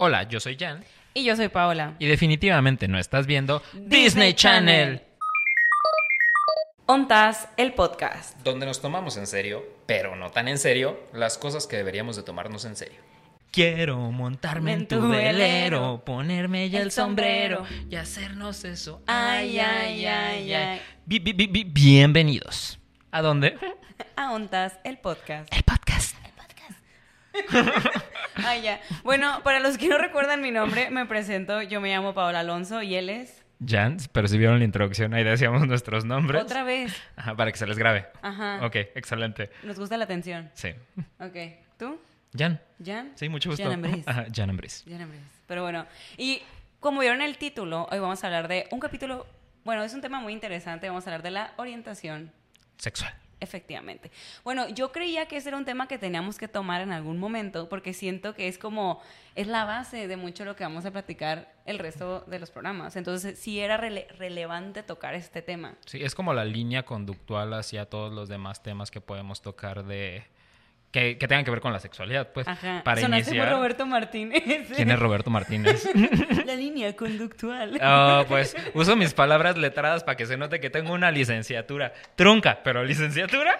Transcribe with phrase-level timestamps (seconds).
[0.00, 0.84] Hola, yo soy Jan.
[1.12, 1.96] Y yo soy Paola.
[1.98, 5.02] Y definitivamente no estás viendo Disney, Channel.
[6.86, 8.38] Ontas, el podcast.
[8.44, 12.22] Donde nos tomamos en serio, pero no tan en serio, las cosas que deberíamos de
[12.22, 13.00] tomarnos en serio.
[13.50, 19.02] Quiero montarme en tu velero, ponerme ya el, sombrero, y hacernos eso.
[19.08, 20.80] Ay, ay, ay, ay.
[21.06, 22.78] bienvenidos.
[23.10, 23.58] ¿A dónde?
[24.14, 25.52] A Ontas, el podcast.
[25.52, 26.14] El podcast.
[28.44, 28.80] Ay, ya.
[29.02, 31.62] Bueno, para los que no recuerdan mi nombre, me presento.
[31.62, 33.44] Yo me llamo Paola Alonso y él es.
[33.64, 36.42] Jans, pero si vieron la introducción, ahí decíamos nuestros nombres.
[36.42, 36.94] Otra vez.
[37.16, 38.06] Ajá, para que se les grabe.
[38.22, 38.64] Ajá.
[38.64, 39.50] Ok, excelente.
[39.64, 40.50] Nos gusta la atención.
[40.54, 40.70] Sí.
[41.18, 41.36] Ok.
[41.76, 42.00] ¿Tú?
[42.36, 42.60] Jan.
[42.84, 43.12] ¿Jan?
[43.16, 43.64] Sí, mucho gusto.
[43.64, 44.06] Jan Ambris.
[44.06, 44.84] Ajá, Jan Ambris.
[44.88, 45.22] Jan Ambris.
[45.46, 46.42] Pero bueno, y
[46.78, 49.26] como vieron el título, hoy vamos a hablar de un capítulo.
[49.64, 50.88] Bueno, es un tema muy interesante.
[50.88, 52.32] Vamos a hablar de la orientación
[52.76, 53.12] sexual.
[53.40, 54.10] Efectivamente.
[54.42, 57.68] Bueno, yo creía que ese era un tema que teníamos que tomar en algún momento
[57.68, 59.00] porque siento que es como,
[59.36, 62.96] es la base de mucho lo que vamos a platicar el resto de los programas.
[62.96, 65.76] Entonces, sí era relevante tocar este tema.
[65.86, 70.24] Sí, es como la línea conductual hacia todos los demás temas que podemos tocar de,
[70.90, 72.48] que, tengan que ver con la sexualidad, pues.
[72.48, 72.82] Ajá.
[72.84, 73.52] Para Sonaste iniciar.
[73.52, 74.42] Roberto Martínez.
[74.74, 75.88] ¿Quién es Roberto Martínez?
[76.46, 77.78] la línea conductual.
[77.82, 81.92] Oh, pues uso mis palabras letradas para que se note que tengo una licenciatura.
[82.16, 83.58] Trunca, pero licenciatura.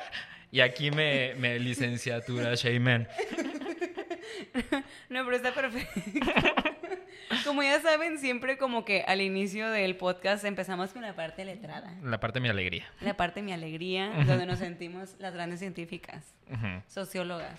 [0.50, 3.06] Y aquí me, me licenciatura, Shayman.
[5.08, 6.00] No, pero está perfecto.
[7.44, 11.94] Como ya saben, siempre como que al inicio del podcast empezamos con la parte letrada.
[12.02, 12.86] La parte de mi alegría.
[13.00, 16.34] La parte de mi alegría, donde nos sentimos las grandes científicas,
[16.86, 17.58] sociólogas,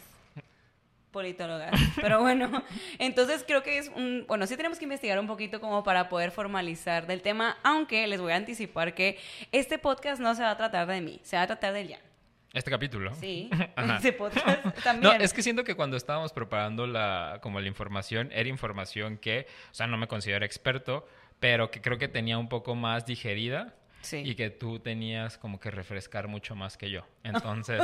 [1.12, 1.72] politólogas.
[2.02, 2.64] Pero bueno,
[2.98, 4.26] entonces creo que es un...
[4.28, 8.22] Bueno, sí tenemos que investigar un poquito como para poder formalizar del tema, aunque les
[8.22, 9.20] voy a anticipar que
[9.52, 12.09] este podcast no se va a tratar de mí, se va a tratar de Jan.
[12.54, 13.14] Este capítulo.
[13.16, 15.18] Sí, este podcast también.
[15.18, 19.46] No, es que siento que cuando estábamos preparando la, como la información, era información que,
[19.72, 21.08] o sea, no me considero experto,
[21.40, 23.76] pero que creo que tenía un poco más digerida
[24.12, 27.06] y que tú tenías como que refrescar mucho más que yo.
[27.24, 27.82] Entonces,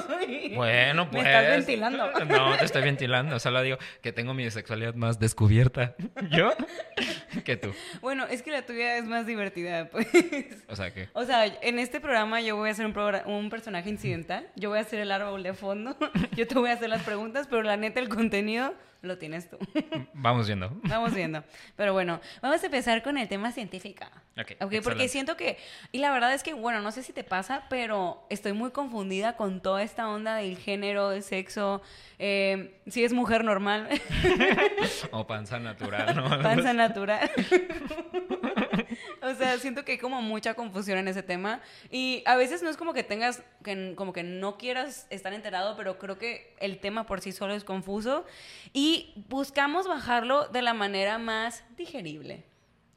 [0.56, 1.24] bueno, pues.
[1.24, 2.12] ¿Me estás ventilando?
[2.26, 3.40] No, te estoy ventilando.
[3.40, 5.96] Solo digo que tengo mi sexualidad más descubierta.
[6.32, 6.52] ¿Yo?
[7.44, 7.74] que tú.
[8.02, 10.08] Bueno, es que la tuya es más divertida, pues.
[10.68, 11.10] O sea, ¿qué?
[11.14, 12.96] O sea, en este programa yo voy a ser un,
[13.26, 14.48] un personaje incidental.
[14.56, 15.98] Yo voy a ser el árbol de fondo.
[16.36, 19.58] Yo te voy a hacer las preguntas, pero la neta, el contenido lo tienes tú.
[20.14, 20.72] Vamos viendo.
[20.84, 21.44] Vamos viendo.
[21.76, 24.06] Pero bueno, vamos a empezar con el tema científico.
[24.38, 24.52] Ok.
[24.60, 25.58] okay porque siento que,
[25.94, 29.38] y la verdad es que, bueno, no sé si te pasa, pero estoy muy confundida
[29.38, 31.82] con toda esta onda del género, del sexo,
[32.20, 33.88] eh, si es mujer normal.
[35.12, 36.30] o panza natural, ¿no?
[36.44, 37.32] Panza natural.
[39.22, 41.62] o sea, siento que hay como mucha confusión en ese tema.
[41.90, 45.78] Y a veces no es como que tengas, que, como que no quieras estar enterado,
[45.78, 48.26] pero creo que el tema por sí solo es confuso.
[48.74, 52.44] Y buscamos bajarlo de la manera más digerible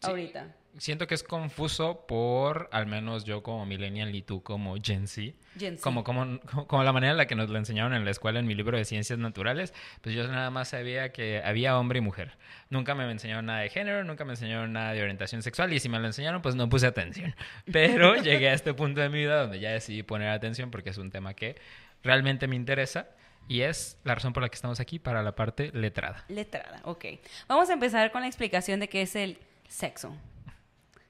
[0.03, 0.55] ahorita.
[0.79, 5.33] Siento que es confuso por, al menos yo como millennial y tú como Gen Z.
[5.81, 8.47] Como, como, como la manera en la que nos lo enseñaron en la escuela en
[8.47, 12.39] mi libro de ciencias naturales, pues yo nada más sabía que había hombre y mujer.
[12.71, 15.89] Nunca me enseñaron nada de género, nunca me enseñaron nada de orientación sexual y si
[15.89, 17.35] me lo enseñaron pues no puse atención.
[17.73, 20.99] Pero llegué a este punto de mi vida donde ya decidí poner atención porque es
[20.99, 21.57] un tema que
[22.05, 23.09] realmente me interesa.
[23.49, 26.23] Y es la razón por la que estamos aquí para la parte letrada.
[26.29, 27.07] Letrada, ok.
[27.49, 30.15] Vamos a empezar con la explicación de qué es el sexo.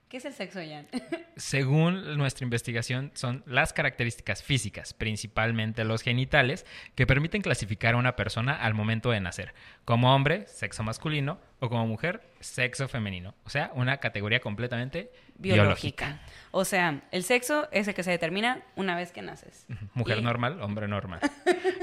[0.08, 0.86] ¿Qué es el sexo, Jan?
[1.36, 6.64] Según nuestra investigación, son las características físicas, principalmente los genitales,
[6.94, 9.52] que permiten clasificar a una persona al momento de nacer.
[9.84, 13.34] Como hombre, sexo masculino, o como mujer, sexo femenino.
[13.44, 16.20] O sea, una categoría completamente biológica.
[16.50, 19.66] O sea, el sexo es el que se determina una vez que naces.
[19.94, 21.20] Mujer normal, hombre normal.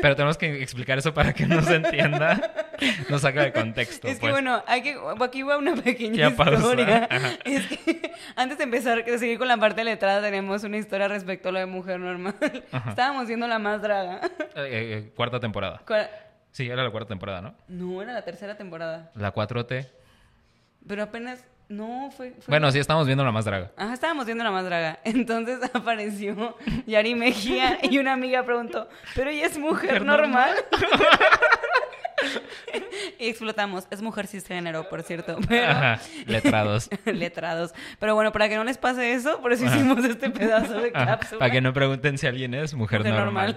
[0.02, 2.54] Pero tenemos que explicar eso para que no se entienda,
[3.10, 4.08] no saca de contexto.
[4.08, 4.32] Es que pues.
[4.32, 7.10] bueno, hay que, aquí va una pequeña historia.
[7.44, 11.50] Es que antes de empezar, de seguir con la parte letrada, tenemos una historia respecto
[11.50, 12.36] a lo de mujer normal.
[12.88, 14.22] Estábamos viendo la más draga.
[14.56, 15.82] Eh, eh, cuarta temporada.
[16.56, 17.54] Sí, era la cuarta temporada, ¿no?
[17.68, 19.12] No, era la tercera temporada.
[19.16, 19.90] La 4T.
[20.88, 23.74] Pero apenas no, fue, Bueno, sí, estábamos viendo la más draga.
[23.76, 25.00] Ajá, estábamos viendo la más draga.
[25.04, 26.56] Entonces apareció
[26.88, 30.56] Yari Mejía y una amiga preguntó, ¿pero ella es mujer, normal?
[33.20, 33.88] y explotamos.
[33.90, 35.38] Es mujer cisgénero, por cierto.
[35.38, 36.90] Ajá, letrados.
[37.06, 37.74] letrados.
[38.00, 41.40] Pero bueno, para que no les pase eso, por eso hicimos este pedazo de cápsula.
[41.40, 43.56] Para que no pregunten si alguien es mujer, normal.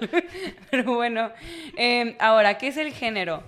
[0.71, 1.31] Pero bueno,
[1.77, 3.43] eh, ahora, ¿qué es el género?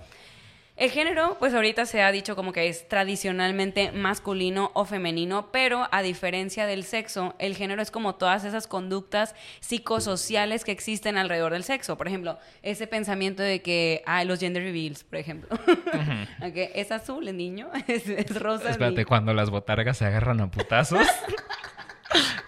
[0.81, 5.87] El género, pues ahorita se ha dicho como que es tradicionalmente masculino o femenino, pero
[5.91, 11.51] a diferencia del sexo, el género es como todas esas conductas psicosociales que existen alrededor
[11.53, 11.99] del sexo.
[11.99, 15.55] Por ejemplo, ese pensamiento de que, ah, los gender reveals, por ejemplo.
[16.41, 18.71] es azul el niño, es, rosa.
[18.71, 21.05] Espérate, cuando las botargas se agarran a putazos.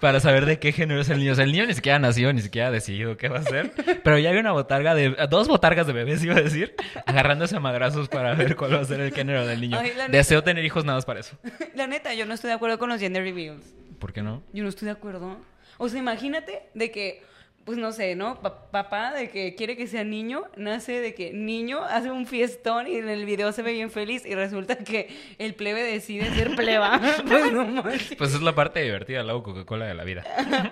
[0.03, 1.31] para saber de qué género es el niño.
[1.31, 3.71] O sea, el niño ni siquiera nació, ni siquiera ha decidido qué va a hacer.
[4.03, 5.15] Pero ya hay una botarga de.
[5.29, 8.83] Dos botargas de bebés, iba a decir, agarrándose a madrazos para ver cuál va a
[8.83, 9.79] ser el género del niño.
[10.09, 11.37] Deseo tener hijos nada más para eso.
[11.75, 13.63] La neta, yo no estoy de acuerdo con los gender reveals.
[13.97, 14.43] ¿Por qué no?
[14.51, 15.37] Yo no estoy de acuerdo.
[15.77, 17.23] O sea, imagínate de que
[17.65, 18.39] pues no sé, ¿no?
[18.41, 22.97] papá de que quiere que sea niño, nace de que niño hace un fiestón y
[22.97, 25.07] en el video se ve bien feliz y resulta que
[25.37, 26.99] el plebe decide ser pleba.
[27.27, 30.23] pues no Pues es la parte divertida, la Coca-Cola de la vida.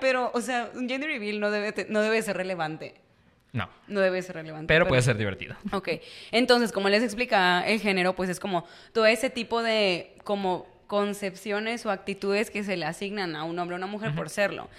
[0.01, 2.95] Pero, o sea, un gender reveal no debe, no debe ser relevante.
[3.53, 3.69] No.
[3.87, 4.67] No debe ser relevante.
[4.67, 5.55] Pero, puede ser divertido.
[5.71, 5.89] Ok.
[6.31, 11.85] Entonces, como les explica el género, pues es como todo ese tipo de como concepciones
[11.85, 14.69] o actitudes que se le asignan a un hombre o una mujer por serlo.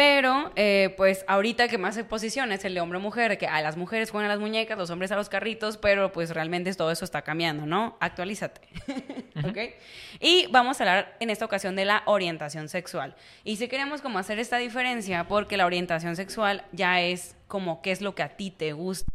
[0.00, 3.60] Pero, eh, pues ahorita que más exposición es el de hombre o mujer, que a
[3.60, 6.90] las mujeres juegan a las muñecas, los hombres a los carritos, pero pues realmente todo
[6.90, 7.98] eso está cambiando, ¿no?
[8.00, 8.62] Actualízate.
[9.46, 9.58] ¿Ok?
[10.18, 13.14] Y vamos a hablar en esta ocasión de la orientación sexual.
[13.44, 17.90] Y si queremos como hacer esta diferencia, porque la orientación sexual ya es como qué
[17.90, 19.12] es lo que a ti te gusta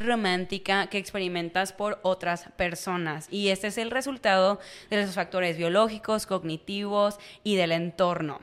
[0.00, 3.28] romántica que experimentas por otras personas.
[3.30, 4.58] Y este es el resultado
[4.90, 8.40] de los factores biológicos, cognitivos y del entorno.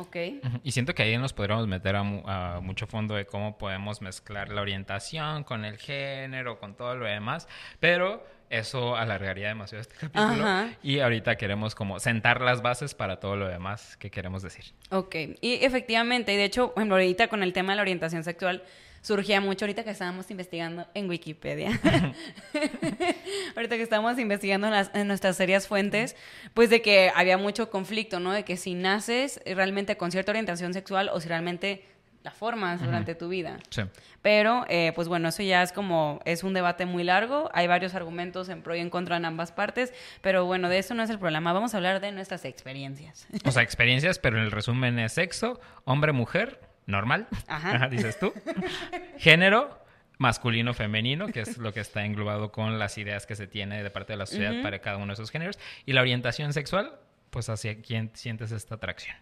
[0.00, 0.16] Ok.
[0.64, 4.62] Y siento que ahí nos podríamos meter a, mucho fondo de cómo podemos mezclar la
[4.62, 7.48] orientación con el género, con todo lo demás,
[7.78, 10.44] pero eso alargaría demasiado este capítulo.
[10.82, 14.64] Y ahorita queremos como sentar las bases para todo lo demás que queremos decir.
[14.90, 18.62] Ok, y efectivamente, y de hecho, bueno, ahorita con el tema de la orientación sexual,
[19.02, 21.70] surgía mucho ahorita que estábamos investigando en Wikipedia.
[23.56, 26.16] ahorita que estábamos investigando en, nuestras serias fuentes,
[26.54, 28.32] pues de que había mucho conflicto, ¿no?
[28.32, 31.84] De que si naces realmente con cierta orientación sexual o si realmente
[32.22, 33.58] la formas durante tu vida.
[33.70, 33.82] Sí.
[34.20, 37.94] Pero, eh, pues bueno, eso ya es como, es un debate muy largo, hay varios
[37.94, 41.08] argumentos en pro y en contra en ambas partes, pero bueno, de eso no es
[41.08, 43.26] el problema, vamos a hablar de nuestras experiencias.
[43.46, 47.88] O sea, experiencias, pero en el resumen es sexo, hombre, mujer, normal, Ajá.
[47.90, 48.32] dices tú.
[49.18, 49.82] Género,
[50.18, 53.90] masculino, femenino, que es lo que está englobado con las ideas que se tiene de
[53.90, 55.58] parte de la sociedad para cada uno de esos géneros.
[55.86, 56.98] Y la orientación sexual,
[57.30, 59.16] pues hacia quién sientes esta atracción.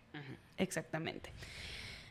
[0.56, 1.32] Exactamente.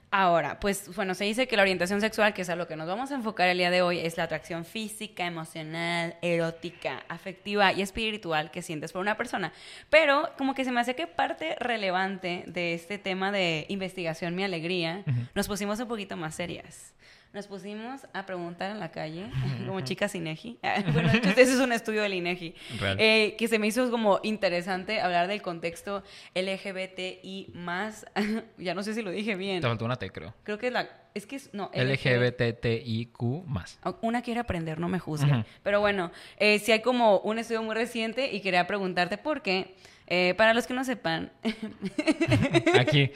[0.10, 2.88] Ahora, pues bueno, se dice que la orientación sexual, que es a lo que nos
[2.88, 7.82] vamos a enfocar el día de hoy, es la atracción física, emocional, erótica, afectiva y
[7.82, 9.52] espiritual que sientes por una persona.
[9.90, 14.46] Pero como que se me hace que parte relevante de este tema de investigación, mi
[14.46, 15.04] alegría,
[15.36, 16.94] nos pusimos un poquito más serias
[17.34, 19.30] nos pusimos a preguntar en la calle,
[19.66, 20.60] como chicas INEGI.
[20.64, 22.56] Ah, bueno, de hecho, ese es un estudio del INEGI.
[22.98, 26.04] Eh, que se me hizo como interesante hablar del contexto
[26.36, 28.06] LGBTI más.
[28.58, 29.62] ya no sé si lo dije bien.
[29.62, 30.34] Te faltó una T, creo.
[30.44, 30.90] Creo que es la.
[31.14, 31.72] Es que no.
[31.74, 33.80] LGBTIQ más.
[34.02, 35.46] Una quiere aprender, no me juzgue.
[35.64, 39.76] Pero bueno, eh, si hay como un estudio muy reciente y quería preguntarte por qué.
[40.08, 41.32] Eh, para los que no sepan.
[42.80, 43.12] Aquí,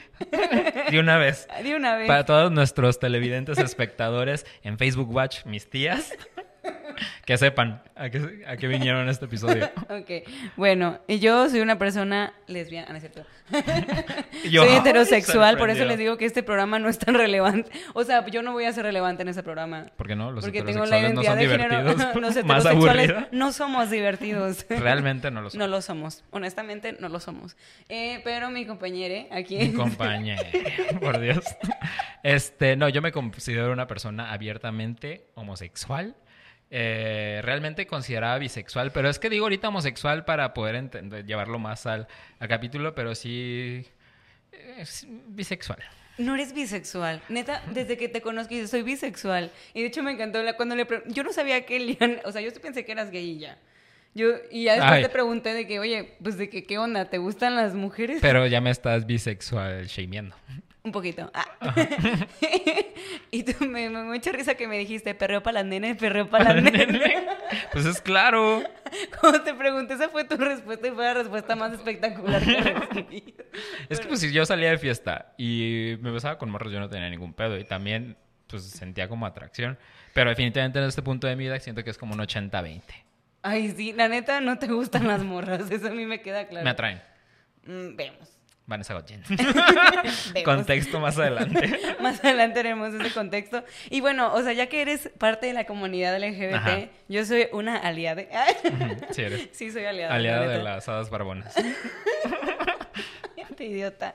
[0.92, 1.48] de una vez.
[1.64, 2.08] De una vez.
[2.08, 6.14] Para todos nuestros televidentes, espectadores en Facebook Watch, mis tías.
[7.26, 9.66] que sepan a qué, a qué vinieron este episodio.
[9.90, 13.26] ok, bueno, yo soy una persona lesbiana, no es cierto.
[14.44, 17.72] soy heterosexual, por eso les digo que este programa no es tan relevante.
[17.94, 19.88] O sea, yo no voy a ser relevante en ese programa.
[19.96, 20.32] ¿Por qué no?
[20.32, 21.84] Los Porque tengo la identidad de género.
[21.84, 24.66] Los heterosexuales no somos divertidos.
[24.70, 25.60] Realmente no lo somos.
[25.60, 26.24] No lo somos.
[26.32, 27.58] Honestamente, no lo somos.
[27.90, 29.58] Eh, pero mi compañera aquí.
[29.58, 30.44] Mi compañera,
[31.02, 31.44] por Dios.
[32.24, 36.16] Este, no, yo me considero una persona abiertamente homosexual.
[36.74, 41.86] Eh, realmente consideraba bisexual, pero es que digo ahorita homosexual para poder entender, llevarlo más
[41.86, 42.08] al,
[42.48, 43.86] capítulo, pero sí
[44.78, 45.80] es bisexual.
[46.18, 47.22] No eres bisexual.
[47.28, 49.52] Neta, desde que te conozco, yo soy bisexual.
[49.74, 52.22] Y de hecho me encantó cuando le Yo no sabía que Lian...
[52.24, 53.58] O sea, yo pensé que eras gay y ya.
[54.14, 57.10] Yo, y ya después te pregunté de que, oye, pues de que, ¿qué onda?
[57.10, 58.20] ¿Te gustan las mujeres?
[58.22, 60.36] Pero ya me estás bisexual shameando.
[60.84, 61.30] Un poquito.
[61.34, 61.46] Ah.
[63.32, 66.56] y tú me, me, mucha risa que me dijiste, perreo para las nenes, perreo para
[66.56, 67.24] las nenes.
[67.72, 68.64] pues es claro.
[69.22, 72.62] Como te pregunté, esa fue tu respuesta y fue la respuesta más espectacular que he
[72.62, 73.46] recibido.
[73.90, 76.90] Es que pues si yo salía de fiesta y me besaba con morros, yo no
[76.90, 77.58] tenía ningún pedo.
[77.60, 79.78] Y también pues sentía como atracción.
[80.14, 82.82] Pero definitivamente en este punto de mi vida siento que es como un 80-20.
[83.44, 86.64] Ay, sí, la neta no te gustan las morras, eso a mí me queda claro.
[86.64, 87.02] Me atraen.
[87.66, 88.41] Mm, vemos.
[88.66, 89.24] Vanessa Godjen.
[90.46, 91.80] contexto más adelante.
[92.02, 93.64] más adelante haremos ese contexto.
[93.90, 97.78] Y bueno, o sea, ya que eres parte de la comunidad LGBT, yo soy una
[97.78, 98.24] aliada.
[99.12, 99.50] sí, eres.
[99.52, 100.16] Sí, soy aliada.
[100.16, 101.54] Aliada de las hadas barbonas.
[103.64, 104.14] idiota.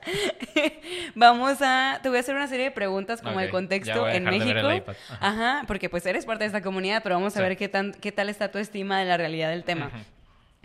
[1.15, 1.99] Vamos a.
[2.01, 4.93] Te voy a hacer una serie de preguntas como el contexto en México.
[5.19, 5.63] Ajá.
[5.67, 8.29] porque pues eres parte de esta comunidad, pero vamos a ver qué, tan, qué tal
[8.29, 9.91] está tu estima de la realidad del tema.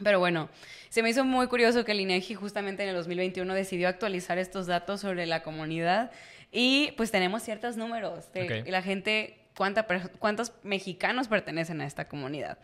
[0.02, 0.49] Pero bueno,
[0.88, 4.66] se me hizo muy curioso que el INEGI justamente en el 2021 decidió actualizar estos
[4.66, 6.11] datos sobre la comunidad
[6.50, 9.87] y pues tenemos ciertos números de la gente, cuánta,
[10.18, 12.59] cuántos mexicanos pertenecen a esta comunidad.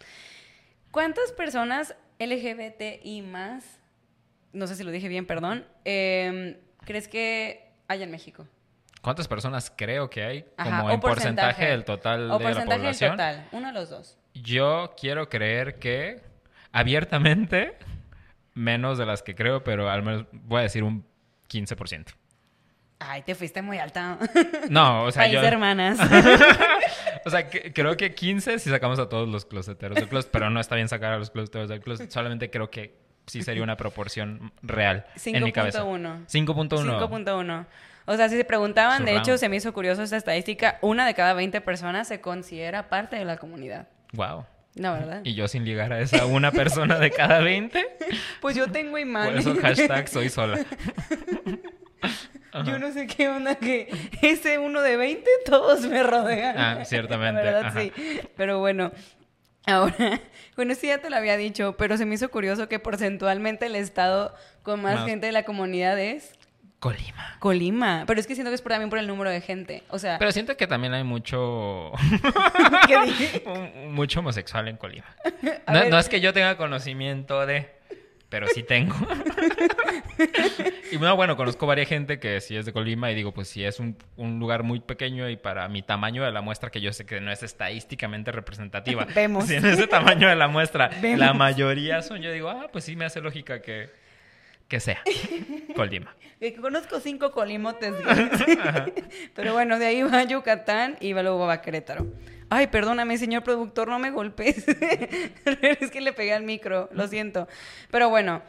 [0.91, 3.81] ¿Cuántas personas LGBTI más,
[4.53, 8.47] no sé si lo dije bien, perdón, em, crees que hay en México?
[9.01, 13.13] ¿Cuántas personas creo que hay como en porcentaje, del total de la población?
[13.13, 14.19] total, uno de los dos.
[14.35, 16.28] Yo quiero creer que
[16.73, 17.77] abiertamente
[18.55, 21.07] menos de las que creo, pero al menos voy a decir un
[21.49, 22.15] 15%.
[23.01, 24.19] Ay, te fuiste muy alta.
[24.71, 25.99] No, o sea, País hermanas.
[27.25, 30.59] o sea, creo que 15 si sacamos a todos los closeteros del closet, pero no
[30.59, 32.11] está bien sacar a los closeteros del closet.
[32.11, 35.85] Solamente creo que sí sería una proporción real en mi cabeza.
[35.85, 36.27] 5.1.
[36.27, 37.09] 5.1.
[37.09, 37.67] 5.1.
[38.07, 41.15] O sea, si se preguntaban, de hecho, se me hizo curioso esta estadística, una de
[41.15, 43.87] cada 20 personas se considera parte de la comunidad.
[44.15, 44.47] Wow.
[44.79, 45.21] No, ¿verdad?
[45.25, 47.87] Y yo sin ligar a esa una persona de cada 20.
[48.41, 49.31] Pues yo tengo imán.
[49.31, 50.65] Por eso hashtag soy sola.
[52.65, 53.89] Yo no sé qué onda que
[54.23, 56.57] ese uno de 20 todos me rodean.
[56.57, 57.43] Ah, ciertamente.
[57.43, 57.93] verdad, sí.
[58.37, 58.93] Pero bueno,
[59.67, 60.21] ahora,
[60.57, 63.77] bueno, sí ya te lo había dicho, pero se me hizo curioso que porcentualmente el
[63.77, 65.05] estado con más.
[65.05, 66.38] gente de la comunidad es
[66.81, 67.37] Colima.
[67.41, 68.05] Colima.
[68.07, 69.83] Pero es que siento que es también por el número de gente.
[69.89, 70.19] O sea.
[70.19, 71.93] Pero siento que también hay mucho.
[72.87, 73.43] ¿Qué dije?
[73.89, 75.07] mucho homosexual en Colima.
[75.91, 77.71] No, es que yo tenga conocimiento de.
[78.29, 78.95] Pero sí tengo.
[80.93, 83.65] y bueno, bueno, conozco varias gente que sí es de Colima y digo, pues sí
[83.65, 83.97] es un,
[84.39, 87.33] lugar muy pequeño y para mi tamaño de la muestra, que yo sé que no
[87.33, 89.07] es estadísticamente representativa.
[89.15, 89.47] Vemos.
[89.47, 92.97] Si en ese tamaño de la muestra la mayoría son, yo digo, ah, pues sí
[92.97, 93.89] me hace lógica que
[94.69, 95.03] que sea.
[95.75, 96.15] Colima.
[96.61, 97.95] conozco cinco colimotes.
[99.35, 102.07] Pero bueno, de ahí va Yucatán y luego va Querétaro.
[102.51, 104.65] Ay, perdóname, señor productor, no me golpes.
[105.47, 107.49] es que le pegué al micro, lo siento.
[107.91, 108.43] Pero bueno,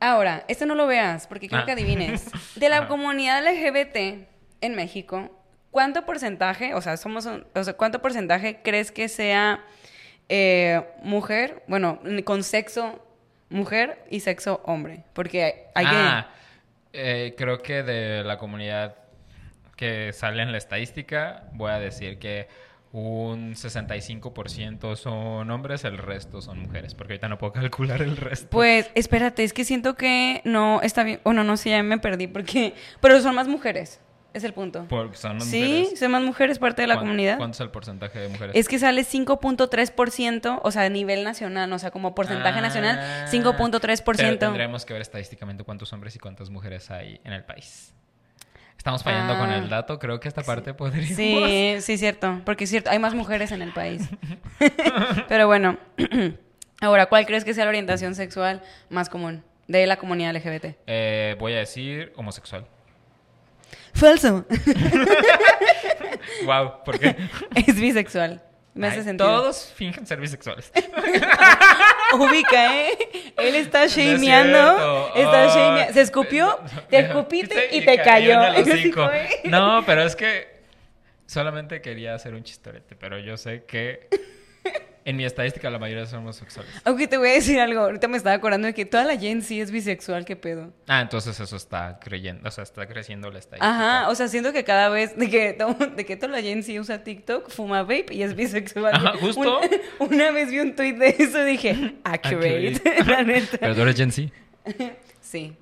[0.00, 1.74] ahora, esto no lo veas, porque quiero que ah.
[1.74, 2.30] adivines.
[2.54, 4.26] De la comunidad LGBT
[4.62, 5.30] en México,
[5.70, 9.62] ¿cuánto porcentaje, o sea, somos, o sea, cuánto porcentaje crees que sea
[10.30, 13.05] eh, mujer, bueno, con sexo
[13.50, 15.04] mujer y sexo hombre.
[15.12, 16.30] Porque hay ah,
[16.92, 18.96] eh, creo que de la comunidad
[19.76, 22.48] que sale en la estadística, voy a decir que
[22.92, 28.48] un 65% son hombres, el resto son mujeres, porque ahorita no puedo calcular el resto.
[28.50, 32.26] Pues espérate, es que siento que no está bien, bueno, no sé, ya me perdí,
[32.26, 34.00] porque, pero son más mujeres.
[34.36, 34.84] Es el punto.
[34.90, 37.38] Porque son más sí, son más mujeres parte de la comunidad.
[37.38, 38.54] ¿Cuánto es el porcentaje de mujeres?
[38.54, 44.38] Es que sale 5.3%, o sea, a nivel nacional, o sea, como porcentaje nacional, 5.3%.
[44.38, 47.94] tendremos que ver estadísticamente cuántos hombres y cuántas mujeres hay en el país.
[48.76, 49.68] Estamos fallando con el ah.
[49.68, 53.52] dato, creo que esta parte podría Sí, sí, cierto, porque es cierto, hay más mujeres
[53.52, 54.06] en el país.
[55.28, 55.78] Pero bueno,
[56.82, 60.76] ahora, ¿cuál crees que sea la orientación sexual más común de la comunidad LGBT?
[60.86, 62.66] Eh, voy a decir homosexual.
[63.94, 64.44] Falso.
[66.44, 67.16] wow, ¿por qué?
[67.54, 68.42] Es bisexual.
[68.76, 69.40] Me hace sentido.
[69.40, 70.70] Todos fingen ser bisexuales.
[72.12, 72.90] Ubica, ¿eh?
[73.38, 75.12] Él está shameando.
[75.14, 75.94] está shameando.
[75.94, 76.58] Se escupió,
[76.90, 78.38] te escupiste y, te cayó.
[79.44, 80.60] No, pero es que
[81.24, 84.08] solamente quería hacer un chistorete, pero yo sé que
[85.06, 86.70] en mi estadística la mayoría son homosexuales.
[86.84, 89.40] Aunque te voy a decir algo, ahorita me estaba acordando de que toda la Gen
[89.40, 90.72] sí es bisexual, ¿qué pedo?
[90.88, 93.70] Ah, entonces eso está creyendo, o sea, está creciendo la estadística.
[93.70, 95.56] Ajá, o sea, siento que cada vez de que,
[95.94, 98.96] de que toda la Gen sí usa TikTok, fuma vape y es bisexual.
[98.96, 99.60] Ajá, justo.
[100.00, 103.58] Una, vez vi un tweet de eso y dije, accurate, la neta.
[103.58, 104.32] ¿Pero tú eres Gen Z?
[105.20, 105.56] sí.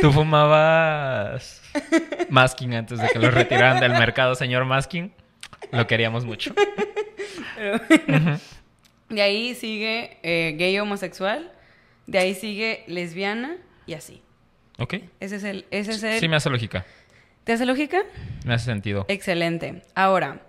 [0.00, 1.62] ¿Tú fumabas
[2.28, 5.12] masking antes de que lo retiraran del mercado, señor masking?
[5.70, 6.52] Lo queríamos mucho.
[9.08, 11.50] De ahí sigue eh, gay homosexual.
[12.06, 13.56] De ahí sigue lesbiana
[13.86, 14.22] y así.
[14.78, 14.94] Ok.
[15.20, 16.20] Ese es el, ese es el...
[16.20, 16.84] Sí, me hace lógica.
[17.44, 18.02] ¿Te hace lógica?
[18.44, 19.06] Me hace sentido.
[19.08, 19.82] Excelente.
[19.94, 20.42] Ahora,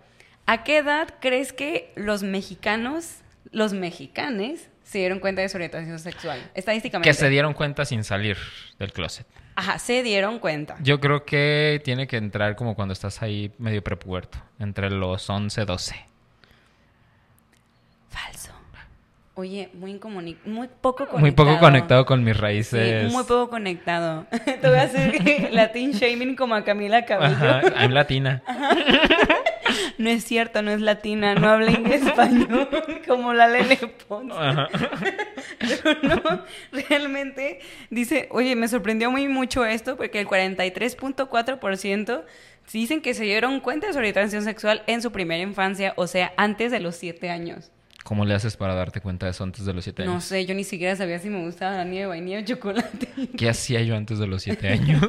[0.45, 3.21] ¿a qué edad crees que los mexicanos,
[3.51, 6.51] los mexicanes, se dieron cuenta de su orientación sexual?
[6.53, 7.09] Estadísticamente.
[7.09, 8.37] Que se dieron cuenta sin salir
[8.77, 9.25] del closet.
[9.55, 10.77] Ajá, se dieron cuenta.
[10.81, 15.65] Yo creo que tiene que entrar como cuando estás ahí medio prepuerto, entre los 11,
[15.65, 15.95] 12.
[18.09, 18.53] Falso.
[19.35, 19.99] Oye, muy,
[20.45, 21.19] muy poco conectado.
[21.19, 23.11] Muy poco conectado con mis raíces.
[23.11, 24.25] muy poco conectado.
[24.61, 27.35] Te voy a hacer latin shaming como a Camila Cabello.
[27.35, 28.43] Ajá, I'm latina.
[29.99, 32.69] No es cierto, no es latina, no habla inglés español
[33.05, 34.33] como la Lele Pons.
[35.59, 36.21] Pero no,
[36.71, 37.59] realmente
[37.89, 42.23] dice, oye, me sorprendió muy mucho esto porque el 43.4%
[42.71, 46.33] dicen que se dieron cuenta de su orientación sexual en su primera infancia, o sea,
[46.37, 47.69] antes de los 7 años.
[48.09, 50.15] ¿Cómo le haces para darte cuenta de eso antes de los siete años?
[50.15, 53.07] No sé, yo ni siquiera sabía si me gustaba la nieve, vainilla o chocolate.
[53.37, 54.99] ¿Qué hacía yo antes de los siete años?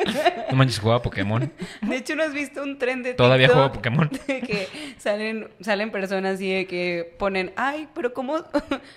[0.50, 1.52] no manches, jugaba Pokémon.
[1.80, 4.10] De hecho, ¿no has visto un tren de Todavía juego Pokémon.
[4.26, 4.66] De que
[4.98, 8.42] salen, salen personas y de que ponen, ay, pero ¿cómo?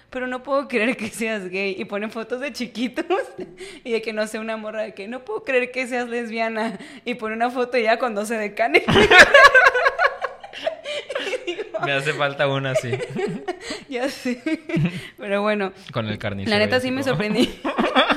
[0.09, 1.75] pero no puedo creer que seas gay.
[1.77, 3.05] Y ponen fotos de chiquitos
[3.83, 6.79] y de que no sé, una morra de que no puedo creer que seas lesbiana.
[7.05, 8.83] Y pone una foto ya cuando se decane.
[11.85, 12.91] Me hace falta una así.
[13.89, 14.41] ya sé.
[15.17, 15.73] Pero bueno.
[15.91, 16.57] Con el carnicero.
[16.57, 17.49] La neta sí me sorprendí.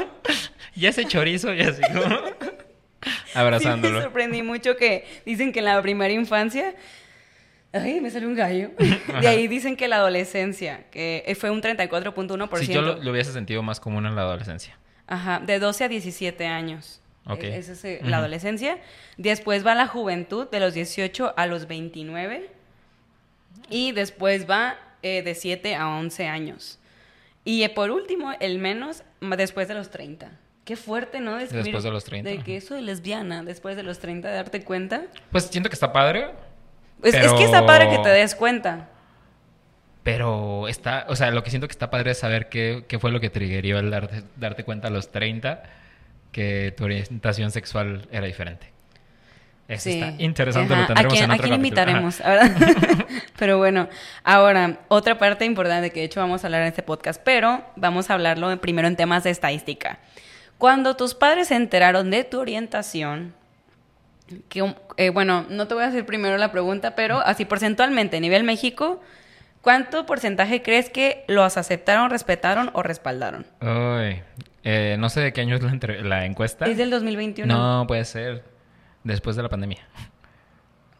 [0.75, 2.17] y ese chorizo, y así como.
[3.35, 3.95] Abrazándolo.
[3.95, 6.75] Sí me sorprendí mucho que dicen que en la primera infancia.
[7.73, 8.71] Ay, me salió un gallo.
[9.21, 12.59] De ahí dicen que la adolescencia, que fue un 34.1%.
[12.59, 14.79] Si yo lo, hubiese sentido más común en la adolescencia.
[15.07, 17.01] Ajá, de 12 a 17 años.
[17.27, 17.45] Ok.
[17.45, 18.79] Esa es eh, la adolescencia.
[19.17, 22.51] Después va la juventud, de los 18 a los 29.
[23.69, 26.79] Y después va eh, de 7 a 11 años.
[27.45, 30.31] Y eh, por último, el menos después de los 30.
[30.65, 31.37] Qué fuerte, ¿no?
[31.37, 32.29] después de los 30.
[32.29, 35.05] De que eso de lesbiana, después de los 30, de darte cuenta.
[35.31, 36.31] Pues siento que está padre.
[37.03, 38.89] Es, es que está padre que te des cuenta.
[40.03, 43.13] Pero está, o sea, lo que siento que está padre es saber qué, qué fue
[43.13, 45.63] lo que triggerió el darte, darte cuenta a los 30
[46.33, 48.76] que tu orientación sexual era diferente.
[49.69, 52.23] Eso está interesante, lo tendremos en otro invitaremos,
[53.39, 53.89] pero bueno,
[54.23, 58.09] ahora, otra parte importante que de hecho vamos a hablar en este podcast, pero vamos
[58.09, 59.99] a hablarlo primero en temas de estadística.
[60.59, 63.35] Cuando tus padres se enteraron de tu orientación,
[64.49, 68.21] que, eh, bueno, no te voy a hacer primero la pregunta, pero así porcentualmente, a
[68.21, 69.01] nivel México,
[69.63, 73.47] ¿cuánto porcentaje crees que los aceptaron, respetaron o respaldaron?
[73.61, 74.23] Uy,
[74.63, 76.67] eh, no sé de qué año es la, la encuesta.
[76.67, 77.53] Es del 2021.
[77.53, 78.56] No, puede ser
[79.07, 79.87] después de la pandemia.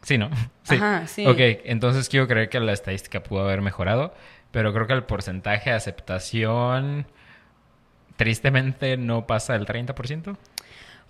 [0.01, 0.29] Sí, ¿no?
[0.63, 0.75] Sí.
[0.75, 1.25] Ajá, sí.
[1.25, 4.13] Ok, entonces quiero creer que la estadística pudo haber mejorado,
[4.51, 7.07] pero creo que el porcentaje de aceptación
[8.17, 10.35] tristemente no pasa del 30%.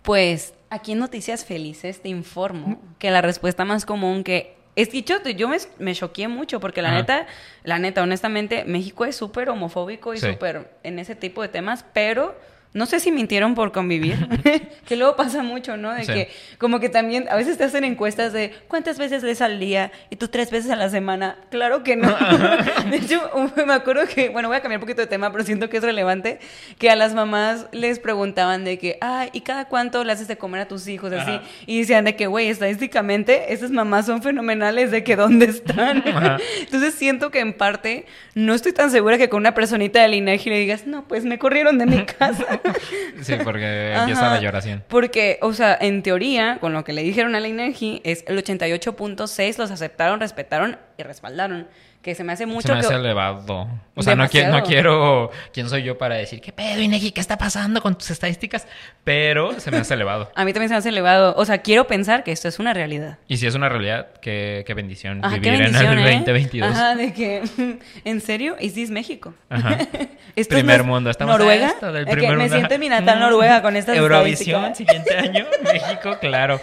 [0.03, 5.15] Pues aquí en Noticias Felices te informo que la respuesta más común que es dicho,
[5.23, 7.25] yo me, me choqué mucho porque la neta,
[7.63, 12.39] la neta, honestamente, México es súper homofóbico y súper en ese tipo de temas, pero
[12.73, 14.27] no sé si mintieron por convivir,
[14.87, 15.93] que luego pasa mucho, ¿no?
[15.93, 19.59] De que como que también a veces te hacen encuestas de cuántas veces lees al
[19.59, 21.37] día y tú tres veces a la semana.
[21.49, 22.15] Claro que no.
[22.89, 25.69] de hecho, me acuerdo que, bueno, voy a cambiar un poquito de tema, pero siento
[25.69, 26.39] que es relevante,
[26.77, 30.37] que a las mamás les preguntaban de que, ay, ¿y cada cuánto le haces de
[30.37, 31.11] comer a tus hijos?
[31.13, 31.39] Así.
[31.65, 36.03] Y decían de que, güey, estadísticamente esas mamás son fenomenales de que dónde están.
[36.59, 40.49] Entonces siento que en parte no estoy tan segura que con una personita de linaje
[40.49, 42.56] le digas, no, pues me corrieron de mi casa.
[43.21, 44.83] sí, porque empieza la lloración.
[44.87, 48.37] Porque, o sea, en teoría, con lo que le dijeron a la INEGI, es el
[48.43, 51.67] 88.6 los aceptaron, respetaron y respaldaron
[52.07, 52.69] que se me hace mucho.
[52.69, 53.67] Se me hace elevado.
[53.93, 55.29] O sea, no quiero, no quiero.
[55.51, 57.11] ¿Quién soy yo para decir qué pedo, Inegi?
[57.11, 58.65] ¿Qué está pasando con tus estadísticas?
[59.03, 60.31] Pero se me hace elevado.
[60.35, 61.35] A mí también se me hace elevado.
[61.35, 63.17] O sea, quiero pensar que esto es una realidad.
[63.27, 66.69] Y si es una realidad, qué, qué bendición vivir en el 2022.
[66.69, 66.73] ¿eh?
[66.73, 67.43] Ajá, de que.
[68.05, 68.55] ¿En serio?
[68.57, 69.33] ¿Y si es México?
[69.49, 69.77] Ajá.
[70.47, 71.09] primer mundo.
[71.09, 71.67] Estamos ¿Noruega?
[71.67, 75.45] Esto del primer me siento mi natal Noruega con estas Eurovisión, siguiente año.
[75.61, 76.61] México, claro.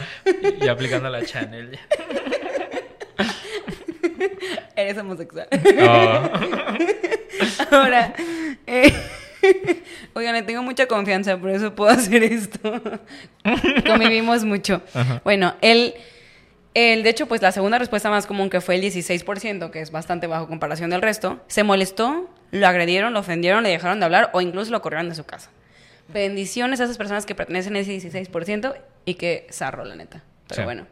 [0.59, 1.79] Y aplicando la Channel.
[4.77, 5.49] Eres homosexual.
[5.81, 6.31] Oh.
[7.71, 8.15] Ahora,
[8.67, 8.93] eh,
[10.15, 12.81] oigan, tengo mucha confianza, por eso puedo hacer esto.
[13.87, 14.83] Convivimos mucho.
[15.25, 15.95] Bueno, él,
[16.75, 19.91] él, de hecho, pues la segunda respuesta más común que fue el 16%, que es
[19.91, 24.31] bastante bajo comparación del resto, se molestó, lo agredieron, lo ofendieron, le dejaron de hablar
[24.33, 25.51] o incluso lo corrieron de su casa.
[26.09, 30.23] Bendiciones a esas personas que pertenecen a ese 16% y que zarro, la neta.
[30.49, 30.87] Pero bueno.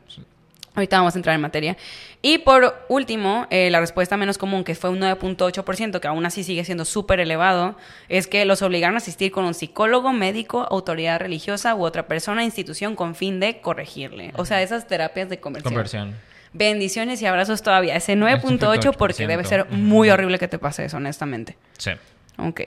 [0.74, 1.76] Ahorita vamos a entrar en materia.
[2.22, 6.44] Y por último, eh, la respuesta menos común, que fue un 9.8%, que aún así
[6.44, 7.76] sigue siendo súper elevado,
[8.08, 12.42] es que los obligaron a asistir con un psicólogo, médico, autoridad religiosa u otra persona,
[12.42, 14.32] institución con fin de corregirle.
[14.36, 15.74] O sea, esas terapias de conversión.
[15.74, 16.16] Conversión.
[16.54, 17.96] Bendiciones y abrazos todavía.
[17.96, 21.56] Ese 9.8 porque debe ser muy horrible que te pase eso, honestamente.
[21.76, 21.90] Sí.
[22.38, 22.62] Ok.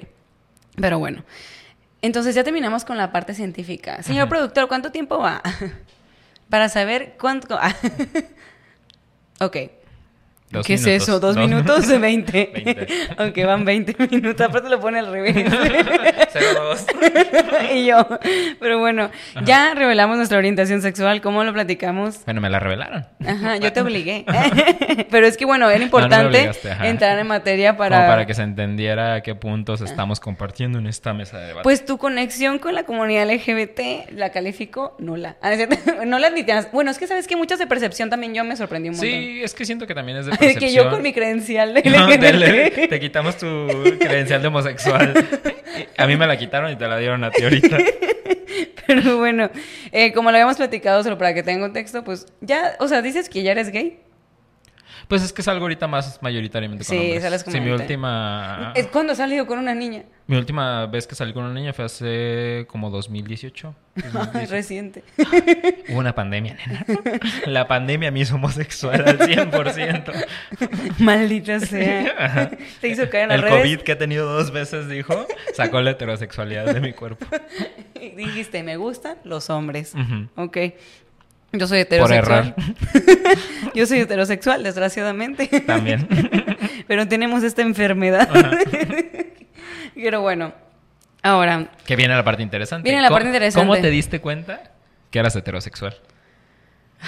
[0.76, 1.24] Pero bueno.
[2.02, 4.04] Entonces ya terminamos con la parte científica.
[4.04, 5.42] Señor productor, ¿cuánto tiempo va?
[6.50, 7.58] para saber cuánto...
[9.40, 9.58] ok.
[10.66, 11.20] ¿Qué es eso?
[11.20, 12.88] ¿Dos, minutos de 20?
[13.18, 14.48] Aunque van 20 minutos.
[14.48, 15.36] Aparte lo pone al revés.
[17.74, 18.08] y yo.
[18.60, 19.10] Pero bueno,
[19.44, 21.22] ya revelamos nuestra orientación sexual.
[21.22, 22.24] ¿Cómo lo platicamos?
[22.26, 23.08] Bueno, me la revelaron.
[23.26, 24.26] Ajá, yo te obligué.
[25.10, 26.52] Pero es que bueno, era importante
[26.84, 27.98] entrar en materia para...
[27.98, 31.64] Como para que se entendiera a qué puntos estamos compartiendo en esta mesa de debate.
[31.64, 35.38] Pues tu conexión con la comunidad LGBT la califico nula.
[35.42, 35.54] Ah,
[36.06, 36.72] no la admitías.
[36.72, 39.10] Bueno, es que sabes que muchas de percepción también yo me sorprendí un montón.
[39.10, 41.82] Sí, es que siento que también es de que yo con mi credencial de
[42.90, 43.68] te, quitamos tu
[44.00, 45.14] credencial de homosexual.
[45.98, 47.78] A mí me la quitaron y te la dieron a ti ahorita.
[48.88, 49.50] Pero bueno,
[49.92, 53.28] eh, como lo habíamos platicado, solo para que tenga contexto, pues ya, o sea, dices
[53.28, 54.00] que ya eres gay.
[55.08, 58.74] Pues es que es algo ahorita más mayoritariamente con sí, Sales con sí, mi última...
[58.92, 60.04] ¿Cuándo has salido con una niña?
[60.28, 63.76] Mi última vez que salí con una niña fue hace como 2018.
[64.50, 65.04] reciente.
[65.90, 66.86] Hubo una pandemia, nena.
[67.46, 70.26] La pandemia me hizo homosexual al 100%.
[70.98, 72.50] Maldita sea.
[72.82, 75.92] Te hizo caer en las El COVID que he tenido dos veces, dijo, sacó la
[75.92, 77.28] heterosexualidad de mi cuerpo.
[78.16, 79.94] Dijiste, me gustan los hombres.
[80.36, 80.58] Ok.
[81.58, 82.56] Yo soy heterosexual.
[82.56, 85.48] Por Yo soy heterosexual, desgraciadamente.
[85.62, 86.08] También.
[86.88, 88.30] Pero tenemos esta enfermedad.
[89.96, 90.54] Pero bueno,
[91.24, 91.70] ahora.
[91.86, 92.90] Que viene la parte interesante.
[92.90, 93.68] Viene la parte interesante.
[93.68, 94.72] ¿Cómo te diste cuenta
[95.10, 95.96] que eras heterosexual?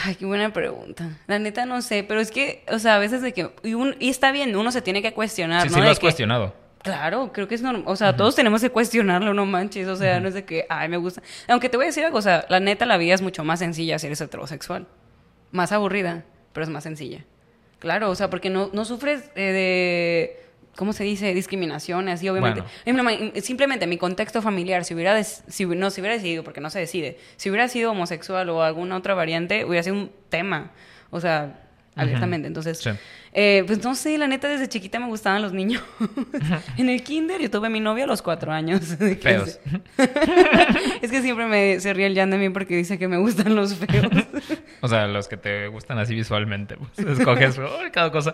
[0.03, 1.17] Ay, qué buena pregunta.
[1.27, 3.49] La neta no sé, pero es que, o sea, a veces de que.
[3.63, 5.75] Y, está bien, uno se tiene que cuestionar, sí, ¿no?
[5.75, 6.66] Sí, lo has cuestionado.
[6.83, 7.83] Claro, creo que es normal.
[7.85, 9.87] O sea, todos tenemos que cuestionarlo, no manches.
[9.87, 11.21] O sea, no es de que, ay, me gusta.
[11.47, 13.59] Aunque te voy a decir algo, o sea, la neta, la vida es mucho más
[13.59, 14.87] sencilla si eres heterosexual.
[15.51, 17.25] Más aburrida, pero es más sencilla.
[17.79, 20.43] Claro, o sea, porque no, no sufres eh, de.
[20.75, 21.33] ¿Cómo se dice?
[21.33, 22.63] Discriminación, así, obviamente.
[23.41, 27.17] Simplemente mi contexto familiar, si hubiera, si, no, si hubiera decidido, porque no se decide,
[27.35, 30.71] si hubiera sido homosexual o alguna otra variante, hubiera sido un tema.
[31.09, 32.47] O sea, abiertamente.
[32.47, 32.87] Entonces,
[33.33, 35.83] eh, pues no sé, la neta, desde chiquita me gustaban los niños.
[36.77, 38.81] en el kinder yo tuve mi novia a los cuatro años.
[39.21, 39.59] Feos.
[41.01, 43.55] es que siempre me, se ríe el Jan de mí porque dice que me gustan
[43.55, 44.07] los feos.
[44.81, 46.77] o sea, los que te gustan así visualmente.
[46.77, 47.59] Pues, escoges
[47.91, 48.33] cada cosa.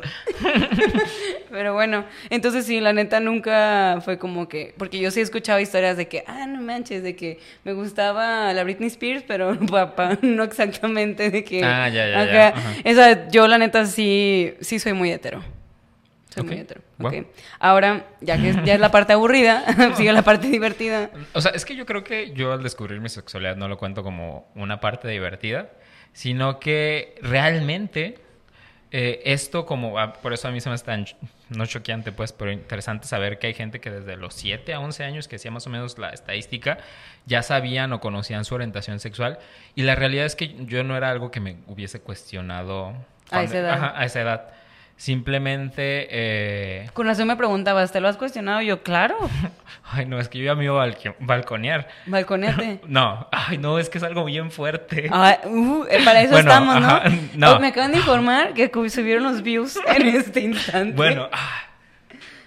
[1.49, 4.73] Pero bueno, entonces sí, la neta nunca fue como que...
[4.77, 8.53] Porque yo sí he escuchado historias de que, ah, no manches, de que me gustaba
[8.53, 11.63] la Britney Spears, pero papá, no exactamente de que...
[11.63, 12.53] Ah, ya, ya, ya.
[12.84, 15.41] Esa, yo la neta sí, sí soy muy hetero.
[16.30, 16.82] Soy muy hetero.
[17.60, 19.63] Ahora, ya que ya es la parte aburrida,
[19.96, 21.10] sigue la parte divertida.
[21.34, 24.04] O sea, es que yo creo que yo al descubrir mi sexualidad no lo cuento
[24.04, 25.69] como una parte divertida,
[26.12, 28.19] sino que realmente
[28.91, 30.98] eh, esto como, ah, por eso a mí se me está
[31.50, 35.04] no choqueante pues, pero interesante saber que hay gente que desde los 7 a 11
[35.04, 36.78] años, que hacía más o menos la estadística,
[37.26, 39.39] ya sabían o conocían su orientación sexual.
[39.76, 42.93] Y la realidad es que yo no era algo que me hubiese cuestionado
[43.32, 43.93] a esa edad.
[43.96, 44.62] a esa edad.
[44.95, 46.08] Simplemente...
[46.12, 46.89] Eh...
[46.93, 48.62] Con razón me preguntabas, ¿te lo has cuestionado?
[48.62, 49.17] Yo, claro.
[49.91, 51.88] Ay, no, es que yo ya me iba a balconear.
[52.06, 52.82] ¿Balconeate?
[52.88, 55.10] No, ay, no, es que es algo bien fuerte.
[55.10, 57.01] Uh, eh, para eso estamos, ¿no?
[57.36, 57.56] no.
[57.56, 60.95] Oh, me acaban de informar que subieron los views en este instante.
[60.95, 61.63] Bueno, ah,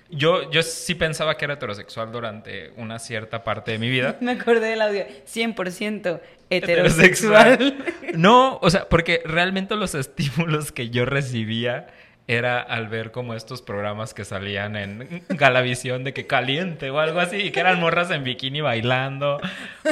[0.09, 4.17] yo, yo sí pensaba que era heterosexual durante una cierta parte de mi vida.
[4.21, 7.53] me acordé del audio, 100% heterosexual.
[7.53, 7.95] heterosexual.
[8.15, 11.89] no, o sea, porque realmente los estímulos que yo recibía
[12.29, 17.21] era al ver como estos programas que salían en Galavisión de que caliente o algo
[17.21, 19.39] así, y que eran morras en bikini bailando,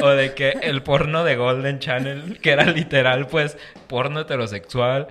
[0.01, 5.07] o de que el porno de Golden Channel, que era literal pues porno heterosexual.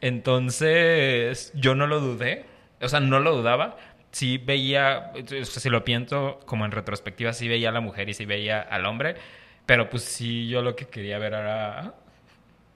[0.00, 2.44] Entonces yo no lo dudé,
[2.80, 3.76] o sea, no lo dudaba.
[4.12, 5.12] Sí veía,
[5.42, 8.86] si lo pienso como en retrospectiva, sí veía a la mujer y sí veía al
[8.86, 9.16] hombre,
[9.66, 11.94] pero pues sí yo lo que quería ver era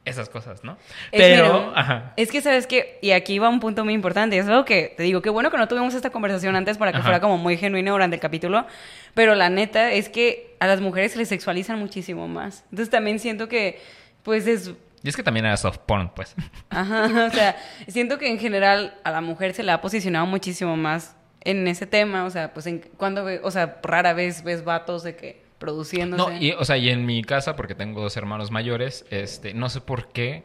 [0.05, 0.77] esas cosas, ¿no?
[1.13, 1.73] Pero,
[2.17, 5.05] es que sabes que, y aquí va un punto muy importante, es algo que te
[5.05, 7.93] digo, qué bueno que no tuvimos esta conversación antes para que fuera como muy genuino
[7.93, 8.67] durante el capítulo,
[9.15, 12.65] pero la neta es que a las mujeres se les sexualizan muchísimo más.
[12.71, 13.81] Entonces también siento que,
[14.23, 14.73] pues es...
[15.05, 16.35] Y es que también era soft porn, pues.
[16.71, 17.57] Ajá, o sea,
[17.89, 21.87] siento que en general a la mujer se le ha posicionado muchísimo más en ese
[21.87, 26.23] tema, o sea, pues en, cuando, o sea, rara vez ves vatos de que produciéndose.
[26.23, 29.69] No, y, o sea, y en mi casa, porque tengo dos hermanos mayores, este, no
[29.69, 30.43] sé por qué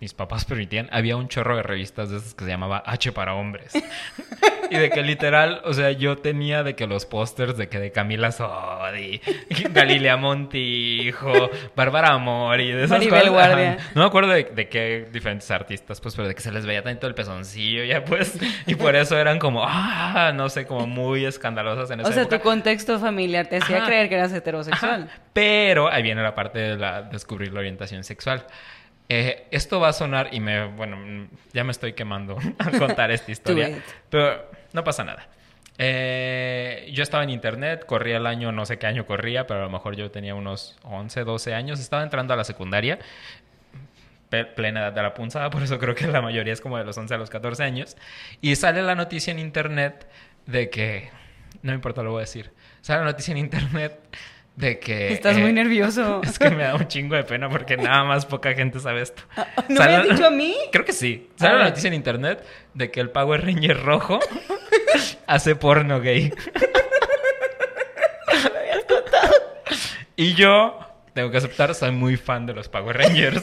[0.00, 3.34] mis papás permitían, había un chorro de revistas de esas que se llamaba H para
[3.34, 3.72] hombres.
[4.70, 7.92] y de que literal, o sea, yo tenía de que los pósters de que de
[7.92, 9.20] Camila Sodi,
[9.70, 13.28] Galilea Montijo, Bárbara Mori, de esas cosas.
[13.28, 13.78] Guardia.
[13.94, 16.82] No me acuerdo de, de, qué diferentes artistas, pues, pero de que se les veía
[16.82, 21.24] tanto el pezoncillo ya, pues, y por eso eran como, ah, no sé, como muy
[21.24, 25.10] escandalosas en esa O sea, tu contexto familiar te hacía creer que eras heterosexual.
[25.32, 28.46] Pero ahí viene la parte de la, descubrir la orientación sexual.
[29.14, 33.30] Eh, esto va a sonar y me, bueno, ya me estoy quemando a contar esta
[33.30, 35.28] historia, pero no pasa nada.
[35.76, 39.64] Eh, yo estaba en internet, corría el año, no sé qué año corría, pero a
[39.64, 43.00] lo mejor yo tenía unos 11, 12 años, estaba entrando a la secundaria,
[44.30, 46.96] plena edad de la punzada, por eso creo que la mayoría es como de los
[46.96, 47.98] 11 a los 14 años,
[48.40, 50.08] y sale la noticia en internet
[50.46, 51.10] de que,
[51.60, 54.00] no me importa, lo voy a decir, sale la noticia en internet
[54.56, 55.12] de que...
[55.12, 56.20] Estás muy eh, nervioso.
[56.24, 59.22] Es que me da un chingo de pena porque nada más poca gente sabe esto.
[59.36, 60.54] Ah, ¿No me has dicho a mí?
[60.72, 61.30] Creo que sí.
[61.36, 64.20] Sale la noticia en internet de que el Power Ranger rojo
[65.26, 66.32] hace porno gay.
[68.52, 69.32] me habías contado.
[70.16, 70.78] Y yo,
[71.14, 73.42] tengo que aceptar, soy muy fan de los Power Rangers.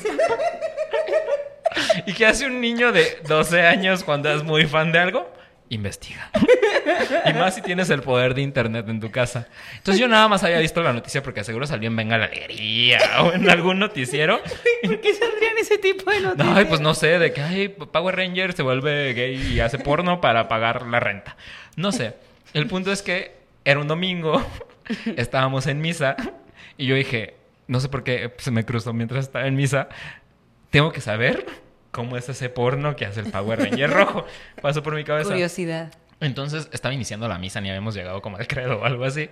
[2.05, 5.38] ¿Y qué hace un niño de 12 años cuando es muy fan de algo?
[5.69, 6.29] Investiga.
[7.25, 9.47] y más si tienes el poder de internet en tu casa.
[9.77, 12.99] Entonces yo nada más había visto la noticia porque seguro salió en Venga la Alegría
[13.21, 14.39] o en algún noticiero.
[14.83, 16.55] ¿Por qué saldrían ese tipo de noticias?
[16.55, 20.21] No, pues no sé, de que ay, Power Ranger se vuelve gay y hace porno
[20.21, 21.37] para pagar la renta.
[21.75, 22.15] No sé.
[22.53, 24.43] El punto es que era un domingo,
[25.17, 26.15] estábamos en misa
[26.77, 27.35] y yo dije,
[27.67, 29.89] no sé por qué se me cruzó mientras estaba en misa,
[30.71, 31.45] tengo que saber
[31.91, 34.25] cómo es ese porno que hace el Power Ranger rojo.
[34.61, 35.29] Pasó por mi cabeza.
[35.29, 35.91] Curiosidad.
[36.21, 39.29] Entonces estaba iniciando la misa, ni habíamos llegado como al credo o algo así.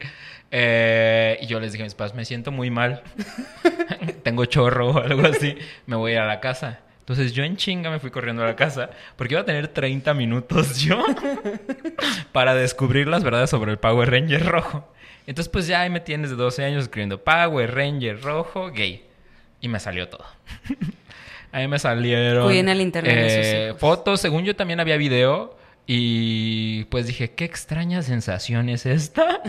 [0.51, 3.03] Eh, y yo les dije a mis padres, me siento muy mal.
[4.23, 5.57] Tengo chorro o algo así.
[5.85, 6.79] Me voy a la casa.
[6.99, 10.13] Entonces yo en chinga me fui corriendo a la casa porque iba a tener 30
[10.13, 11.01] minutos yo
[12.33, 14.93] para descubrir las verdades sobre el Power Ranger rojo.
[15.25, 19.05] Entonces pues ya ahí me tienes de 12 años escribiendo Power Ranger rojo gay.
[19.59, 20.25] Y me salió todo.
[21.51, 24.21] Ahí me salieron el internet, eh, fotos.
[24.21, 25.55] Según yo también había video.
[25.89, 29.41] Y pues dije, qué extraña sensación es esta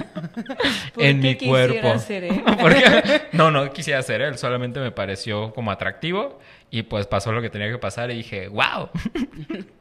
[0.97, 1.89] en mi cuerpo.
[1.89, 2.31] Hacer
[3.33, 6.39] no, no quisiera hacer él, solamente me pareció como atractivo
[6.71, 8.89] y pues pasó lo que tenía que pasar y dije, wow.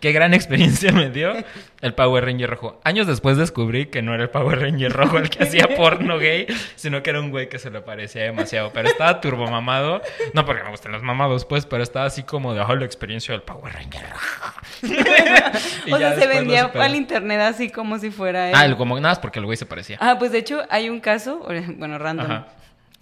[0.00, 1.34] Qué gran experiencia me dio
[1.80, 2.80] el Power Ranger rojo.
[2.84, 6.46] Años después descubrí que no era el Power Ranger rojo el que hacía porno gay,
[6.76, 8.72] sino que era un güey que se le parecía demasiado.
[8.72, 10.00] Pero estaba turbomamado.
[10.34, 13.32] No porque me gusten los mamados, pues, pero estaba así como de, oh, la experiencia
[13.32, 14.60] del Power Ranger rojo.
[15.94, 18.54] o sea, se vendía al internet así como si fuera él.
[18.56, 19.98] Ah, como nada más porque el güey se parecía.
[20.00, 21.46] Ah, pues de hecho hay un caso,
[21.76, 22.44] bueno, random,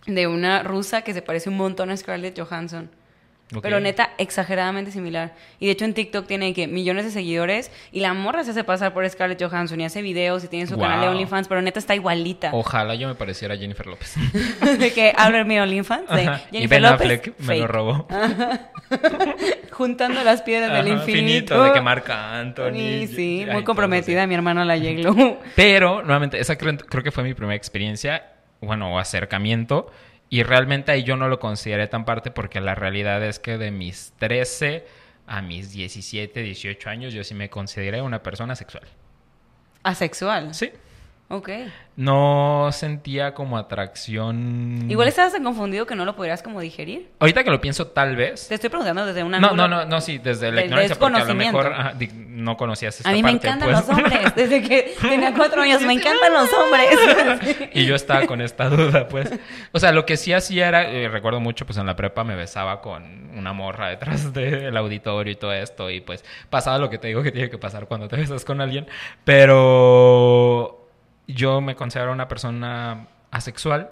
[0.07, 2.91] de una rusa que se parece un montón a Scarlett Johansson.
[3.63, 5.33] Pero neta, exageradamente similar.
[5.59, 8.63] Y de hecho en TikTok tiene que millones de seguidores y la morra se hace
[8.63, 11.79] pasar por Scarlett Johansson y hace videos y tiene su canal de OnlyFans, pero neta
[11.79, 12.51] está igualita.
[12.53, 14.15] Ojalá yo me pareciera Jennifer López.
[14.79, 18.07] de que habla mi OnlyFans de Jennifer y Ben López, Affleck me lo robó.
[19.71, 21.63] Juntando las piedras del infinito.
[21.63, 23.07] De que marca Anthony.
[23.07, 25.39] Sí, muy comprometida mi hermano la Yeglo.
[25.57, 28.27] pero, nuevamente, esa creo, creo que fue mi primera experiencia,
[28.61, 29.91] bueno, acercamiento
[30.31, 33.71] y realmente ahí yo no lo consideré tan parte porque la realidad es que de
[33.71, 34.87] mis 13
[35.27, 38.85] a mis 17, 18 años yo sí me consideré una persona sexual.
[39.83, 40.55] ¿Asexual?
[40.55, 40.73] Sí.
[41.31, 41.51] Ok.
[41.95, 44.87] No sentía como atracción.
[44.89, 47.11] Igual estabas tan confundido que no lo podrías como digerir.
[47.19, 48.49] Ahorita que lo pienso, tal vez.
[48.49, 49.39] Te estoy preguntando desde una.
[49.39, 51.75] No, no, no, no, sí, desde la ignorancia, porque a lo mejor
[52.29, 53.87] no conocías esta A mí me encantan pues.
[53.87, 54.35] los hombres.
[54.35, 57.71] Desde que tenía cuatro años, me encantan los hombres.
[57.75, 59.31] y yo estaba con esta duda, pues.
[59.73, 62.37] O sea, lo que sí hacía era, eh, recuerdo mucho, pues en la prepa me
[62.37, 65.91] besaba con una morra detrás del auditorio y todo esto.
[65.91, 68.63] Y pues pasaba lo que te digo que tiene que pasar cuando te besas con
[68.63, 68.87] alguien.
[69.25, 70.88] Pero
[71.29, 73.91] yo me considero una persona asexual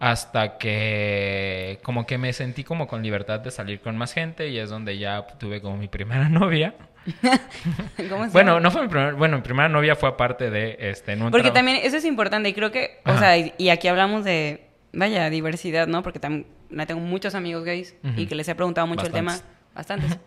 [0.00, 4.58] hasta que como que me sentí como con libertad de salir con más gente y
[4.58, 6.74] es donde ya tuve como mi primera novia.
[8.10, 11.16] ¿Cómo se bueno, no fue mi primera, bueno, mi primera novia fue aparte de este
[11.16, 15.28] Porque también eso es importante y creo que, o sea, y aquí hablamos de vaya
[15.30, 16.02] diversidad, ¿no?
[16.02, 16.46] Porque también
[16.86, 19.38] tengo muchos amigos gays y que les he preguntado mucho el tema,
[19.74, 20.18] bastantes.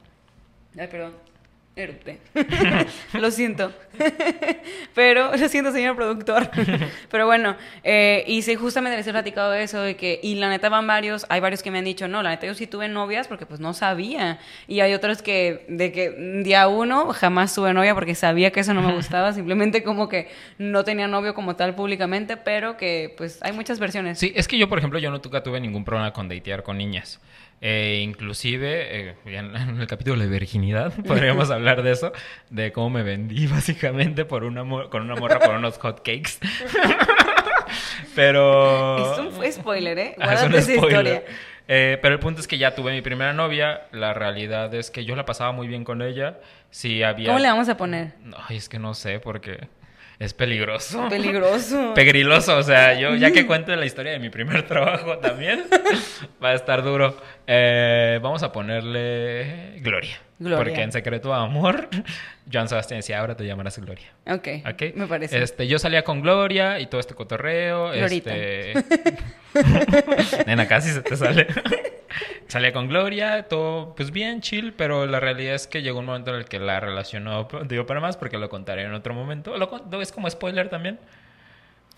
[0.77, 1.13] Ay, perdón.
[3.13, 3.71] lo siento.
[4.95, 6.49] Pero, lo siento, señor productor.
[7.11, 10.69] Pero bueno, eh, y sí, justamente les he platicado eso de que, y la neta
[10.69, 13.27] van varios, hay varios que me han dicho, no, la neta yo sí tuve novias
[13.27, 14.39] porque pues no sabía.
[14.67, 18.73] Y hay otros que, de que día uno jamás tuve novia porque sabía que eso
[18.73, 23.39] no me gustaba, simplemente como que no tenía novio como tal públicamente, pero que pues
[23.43, 24.19] hay muchas versiones.
[24.19, 27.19] Sí, es que yo, por ejemplo, yo nunca tuve ningún problema con datear con niñas.
[27.59, 32.11] Eh, inclusive, eh, en, el capítulo de virginidad, podríamos hablar de eso,
[32.49, 36.39] de cómo me vendí básicamente por una con una morra por unos hotcakes.
[38.15, 39.13] pero...
[39.13, 40.15] Es un spoiler, ¿eh?
[40.17, 41.23] Guárdate esa historia.
[41.69, 43.87] Eh, pero el punto es que ya tuve mi primera novia.
[43.91, 46.39] La realidad es que yo la pasaba muy bien con ella.
[46.69, 47.27] Sí había...
[47.27, 48.13] ¿Cómo le vamos a poner?
[48.47, 49.67] Ay, es que no sé, porque...
[50.19, 51.07] Es peligroso.
[51.09, 51.93] Peligroso.
[51.93, 55.65] Pegriloso, o sea, yo ya que cuento la historia de mi primer trabajo también,
[56.43, 57.15] va a estar duro.
[57.45, 60.17] Eh, vamos a ponerle Gloria.
[60.39, 60.57] Gloria.
[60.57, 61.89] Porque en Secreto Amor,
[62.51, 64.07] Joan Sebastián decía, ahora te llamarás Gloria.
[64.27, 64.47] Ok.
[64.95, 65.41] Me parece.
[65.41, 67.91] Este, yo salía con Gloria y todo este cotorreo.
[67.91, 68.35] Glorita.
[68.35, 69.17] Este...
[70.45, 71.47] Nena, casi se te sale.
[72.47, 76.31] Salía con Gloria, todo pues bien, chill, pero la realidad es que llegó un momento
[76.31, 79.57] en el que la relacionó, digo para más porque lo contaré en otro momento.
[79.57, 80.97] Lo, es como spoiler también.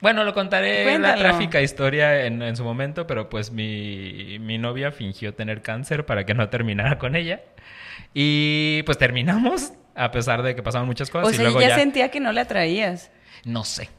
[0.01, 4.91] Bueno, lo contaré en la trágica historia en, su momento, pero pues mi, mi novia
[4.91, 7.41] fingió tener cáncer para que no terminara con ella.
[8.13, 11.27] Y pues terminamos, a pesar de que pasaban muchas cosas.
[11.27, 13.11] O sea, y luego ya, sentía que no la atraías.
[13.45, 13.89] No sé.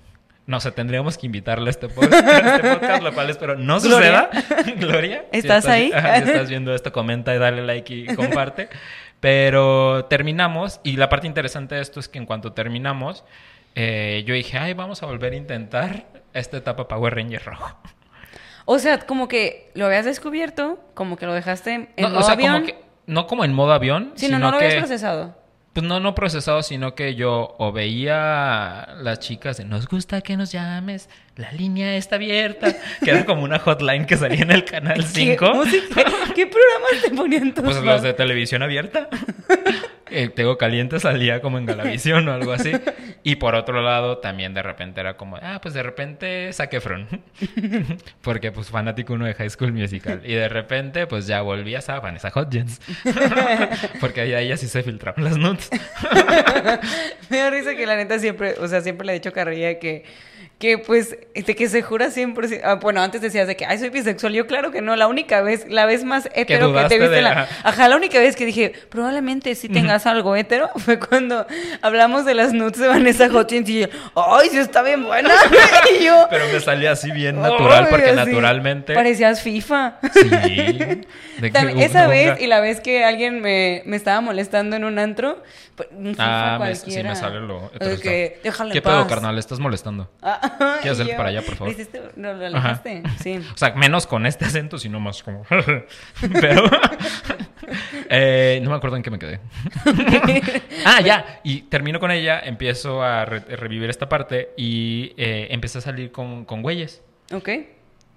[0.46, 4.30] No sé, tendríamos que invitarle a este, podcast, este podcast lo cual espero no suceda.
[4.78, 5.26] Gloria.
[5.32, 5.90] ¿Estás, ahí?
[5.90, 8.68] si estás viendo esto, comenta y dale like y comparte.
[9.20, 13.22] Pero terminamos y la parte interesante de esto es que en cuanto terminamos,
[13.74, 17.78] eh, yo dije, ay, vamos a volver a intentar esta etapa Power Ranger rojo.
[18.64, 22.72] O sea, como que lo habías descubierto, como que lo dejaste en modo avión.
[23.10, 25.36] No como en modo avión, sino no lo habías procesado.
[25.72, 30.36] Pues no, no procesado, sino que yo o veía las chicas de nos gusta que
[30.36, 34.64] nos llames, la línea está abierta, que era como una hotline que salía en el
[34.64, 35.62] canal 5.
[36.34, 37.72] ¿Qué, programas te ponían todos?
[37.72, 39.08] Pues los de televisión abierta.
[40.12, 42.72] Eh, Tego Caliente salía como en Galavisión o algo así.
[43.22, 47.06] Y por otro lado, también de repente era como, ah, pues de repente Saquefron.
[48.22, 50.22] Porque pues fanático uno de High School Musical.
[50.24, 52.80] Y de repente, pues ya volvías a Vanessa Hudgens.
[54.00, 55.70] Porque ahí ella sí se filtraron las notes.
[57.28, 60.04] Me da risa que la neta siempre, o sea, siempre le he dicho carrilla que
[60.60, 63.88] que pues, de que se jura siempre, ah, bueno, antes decías de que, ay, soy
[63.88, 67.22] bisexual, yo claro que no, la única vez, la vez más hetero que te viste,
[67.22, 71.46] la, ajá, la única vez que dije, probablemente si tengas algo hetero, fue cuando
[71.80, 75.30] hablamos de las nudes de Vanessa Hutchins y yo, ay, sí está bien buena,
[75.98, 78.92] y yo, pero me salía así bien natural, porque naturalmente...
[78.92, 79.98] Parecías FIFA.
[80.12, 81.00] Sí.
[81.78, 85.42] esa vez y la vez que alguien me, me estaba molestando en un antro,
[85.74, 89.38] pues, ah, me, sí me sale lo ¿Qué pedo, carnal?
[89.38, 90.10] ¿Estás molestando?
[90.20, 90.49] Ah,
[90.82, 91.74] ¿Quieres hacer para allá, por favor?
[92.16, 93.02] ¿Lo, lo alejaste?
[93.22, 93.40] Sí.
[93.52, 95.44] O sea, menos con este acento, sino más como...
[96.40, 96.64] Pero...
[98.10, 99.40] eh, no me acuerdo en qué me quedé.
[100.84, 101.40] ah, ya.
[101.44, 106.44] Y termino con ella, empiezo a revivir esta parte y eh, empecé a salir con,
[106.44, 107.02] con güeyes.
[107.32, 107.48] Ok.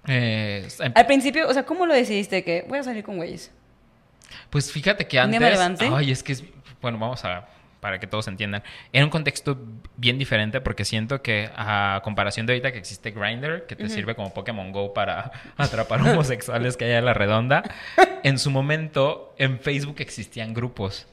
[0.06, 3.52] Eh, em Al principio, o sea, ¿cómo lo decidiste que voy a salir con güeyes?
[4.50, 5.40] Pues fíjate que antes...
[5.40, 6.44] Me ay, es que es...
[6.80, 7.46] Bueno, vamos a
[7.84, 8.62] para que todos entiendan,
[8.94, 9.58] en un contexto
[9.98, 14.14] bien diferente porque siento que a comparación de ahorita que existe Grindr, que te sirve
[14.14, 17.62] como Pokémon Go para atrapar homosexuales que hay en la redonda,
[18.24, 21.06] en su momento en Facebook existían grupos.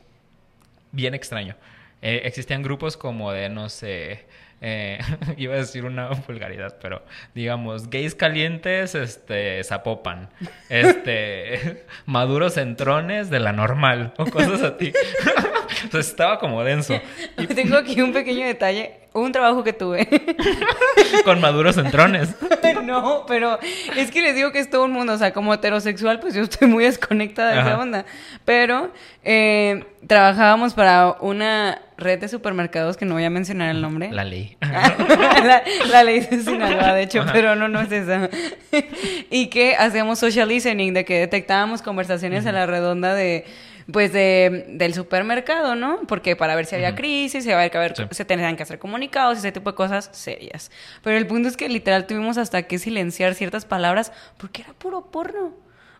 [0.94, 1.58] Bien extraño.
[2.02, 4.24] Eh, existían grupos como de, no sé,
[4.62, 5.00] eh,
[5.38, 10.30] iba a decir una vulgaridad, pero digamos, gays calientes, este, zapopan,
[10.70, 14.94] este, maduros entrones de la normal, o cosas así.
[15.84, 17.00] Entonces estaba como denso.
[17.56, 20.08] Tengo aquí un pequeño detalle un trabajo que tuve.
[21.26, 22.30] Con maduros entrones.
[22.84, 23.60] no, pero
[23.96, 25.14] es que les digo que es todo un mundo.
[25.14, 28.06] O sea, como heterosexual, pues yo estoy muy desconectada de esa onda.
[28.46, 28.92] Pero
[29.24, 34.12] eh, trabajábamos para una red de supermercados que no voy a mencionar el nombre.
[34.12, 34.58] La ley.
[35.92, 38.30] la, ley de Sinaloa, de hecho, pero no, no es esa.
[39.30, 43.46] y que hacíamos social listening, de que detectábamos conversaciones a la redonda de
[43.92, 46.00] pues de, del supermercado, ¿no?
[46.08, 49.52] Porque para ver si había crisis, se, que ver, se tenían que hacer comunicados, ese
[49.52, 50.72] tipo de cosas serias.
[51.04, 55.12] Pero el punto es que literal tuvimos hasta que silenciar ciertas palabras porque era puro
[55.12, 55.54] porno.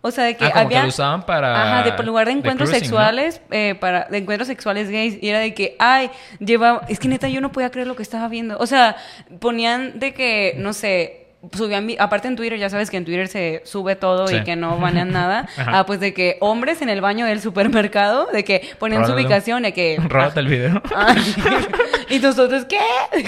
[0.04, 0.80] O sea, de que ah, había...
[0.80, 1.80] que lo usaban para...
[1.80, 4.06] Ajá, de lugar de encuentros sexuales, eh, para...
[4.06, 5.22] De encuentros sexuales gays.
[5.22, 6.82] Y era de que, ay, lleva...
[6.90, 8.58] Es que neta, yo no podía creer lo que estaba viendo.
[8.58, 8.96] O sea,
[9.40, 11.21] ponían de que, no sé
[11.54, 14.78] subían, aparte en Twitter, ya sabes que en Twitter se sube todo y que no
[14.78, 15.48] banean nada.
[15.58, 19.64] ah, pues de que hombres en el baño del supermercado, de que ponían su ubicación,
[19.64, 19.98] de que.
[20.08, 20.82] Róbate el video.
[22.10, 22.80] y nosotros, ¿qué?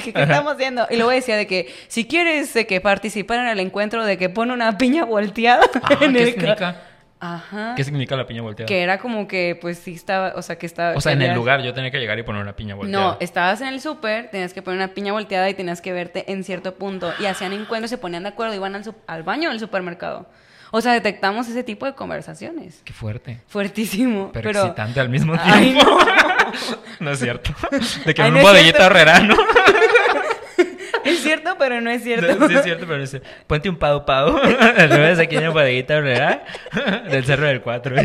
[0.03, 0.87] ¿Qué, estamos haciendo?
[0.89, 4.29] Y luego decía de que si quieres de que participar en el encuentro, de que
[4.29, 6.35] pone una piña volteada ah, en el
[7.25, 7.73] Ajá.
[7.77, 8.67] ¿Qué significa la piña volteada?
[8.67, 10.93] Que era como que, pues sí estaba, o sea, que estaba...
[10.97, 13.11] O sea, en el lugar yo tenía que llegar y poner una piña volteada.
[13.11, 16.29] No, estabas en el súper, tenías que poner una piña volteada y tenías que verte
[16.29, 17.13] en cierto punto.
[17.19, 20.27] Y hacían encuentros, se ponían de acuerdo, iban al, al baño del supermercado.
[20.71, 22.81] O sea, detectamos ese tipo de conversaciones.
[22.83, 23.39] Qué fuerte.
[23.47, 24.31] Fuertísimo.
[24.33, 25.53] Pero, excitante al mismo tiempo.
[25.53, 25.99] Ay, no.
[26.99, 27.51] no es cierto.
[28.05, 29.37] De que en un ¿no?
[31.03, 32.47] Es cierto, pero no es cierto.
[32.47, 33.27] sí, es cierto, pero no es cierto.
[33.47, 34.37] Ponte un pau pau.
[34.77, 36.43] Al revés, aquí en la bodeguita ¿verdad?
[37.09, 37.95] Del Cerro del Cuatro.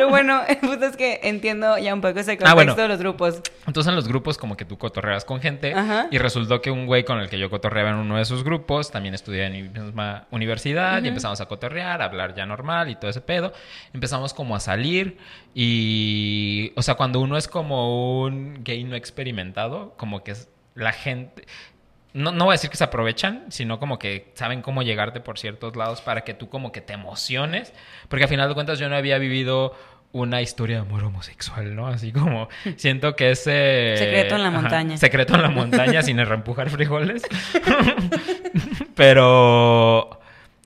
[0.00, 2.98] Pero bueno, el punto es que entiendo ya un poco ese ah, contexto de los
[2.98, 3.42] grupos.
[3.66, 5.74] Entonces en los grupos como que tú cotorreas con gente
[6.10, 8.90] y resultó que un güey con el que yo cotorreaba en uno de esos grupos
[8.90, 12.94] también estudiaba en mi misma universidad y empezamos a cotorrear, a hablar ya normal y
[12.94, 13.52] todo ese pedo.
[13.92, 15.18] Empezamos como a salir
[15.54, 20.34] y, o sea, cuando uno es como un gay no experimentado, como que
[20.74, 21.44] la gente
[22.12, 25.38] no, no voy a decir que se aprovechan, sino como que saben cómo llegarte por
[25.38, 27.72] ciertos lados para que tú como que te emociones,
[28.08, 29.74] porque al final de cuentas yo no había vivido
[30.12, 31.86] una historia de amor homosexual, ¿no?
[31.86, 33.94] Así como siento que ese...
[33.96, 34.96] Secreto en la montaña.
[34.96, 37.22] secreto en la montaña sin reempujar frijoles.
[38.96, 40.20] Pero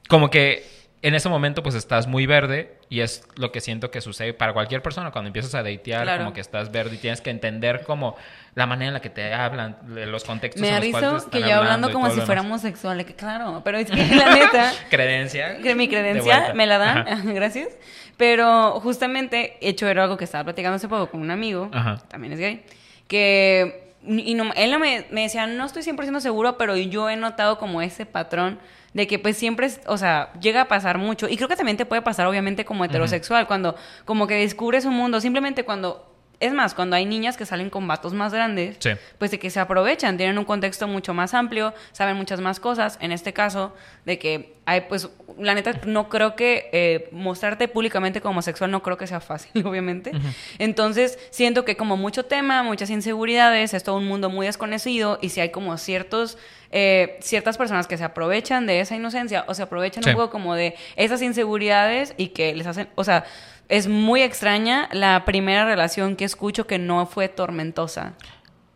[0.09, 0.65] como que
[1.05, 4.55] en ese momento pues estás muy verde y es lo que siento que sucede para
[4.55, 8.17] cualquier persona cuando empiezas a datear, como que estás verde y tienes que entender como
[8.55, 11.93] la manera en la que te hablan, los contextos Me en los que yo hablando
[11.93, 14.73] como si fuéramos sexuales, claro, pero es que la neta...
[14.89, 15.59] credencia.
[15.59, 17.69] Que mi credencia me la dan, gracias.
[18.17, 21.71] Pero justamente, hecho era algo que estaba platicando hace poco con un amigo,
[22.09, 22.65] también es gay,
[23.07, 23.93] que...
[24.07, 27.81] Y no, él me, me decía, no estoy 100% seguro, pero yo he notado como
[27.83, 28.59] ese patrón
[28.95, 31.29] de que pues siempre, o sea, llega a pasar mucho.
[31.29, 33.75] Y creo que también te puede pasar obviamente como heterosexual, cuando
[34.05, 36.14] como que descubres un mundo, simplemente cuando
[36.45, 38.79] es más, cuando hay niñas que salen con vatos más grandes,
[39.19, 42.99] pues de que se aprovechan, tienen un contexto mucho más amplio, saben muchas más cosas.
[43.01, 43.75] En este caso,
[44.05, 48.83] de que hay, pues, la neta, no creo que eh, mostrarte públicamente como homosexual no
[48.83, 50.13] creo que sea fácil, obviamente.
[50.59, 55.31] Entonces, siento que como mucho tema, muchas inseguridades, es todo un mundo muy desconocido y
[55.31, 56.37] si hay como ciertos
[56.77, 60.57] eh, ciertas personas que se aprovechan de esa inocencia o se aprovechan un poco como
[60.57, 63.25] de esas inseguridades y que les hacen, o sea,
[63.69, 68.15] es muy extraña la primera relación que escucho que no fue tormentosa.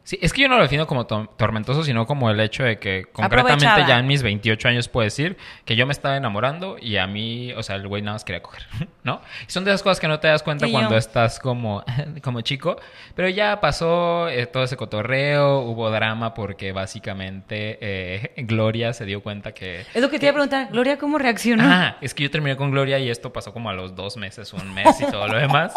[0.09, 3.05] Sí, es que yo no lo defino como tormentoso, sino como el hecho de que
[3.13, 5.37] concretamente ya en mis 28 años puedo decir
[5.67, 8.41] que yo me estaba enamorando y a mí, o sea, el güey nada más quería
[8.41, 8.63] coger,
[9.05, 9.21] ¿no?
[9.47, 11.85] Y son de esas cosas que no te das cuenta cuando estás como,
[12.23, 12.79] como chico,
[13.15, 19.23] pero ya pasó eh, todo ese cotorreo, hubo drama porque básicamente eh, Gloria se dio
[19.23, 19.85] cuenta que...
[19.93, 21.65] Es lo que te iba a preguntar, Gloria, ¿cómo reaccionó?
[21.67, 24.55] Ah, es que yo terminé con Gloria y esto pasó como a los dos meses,
[24.55, 25.75] un mes y todo lo demás.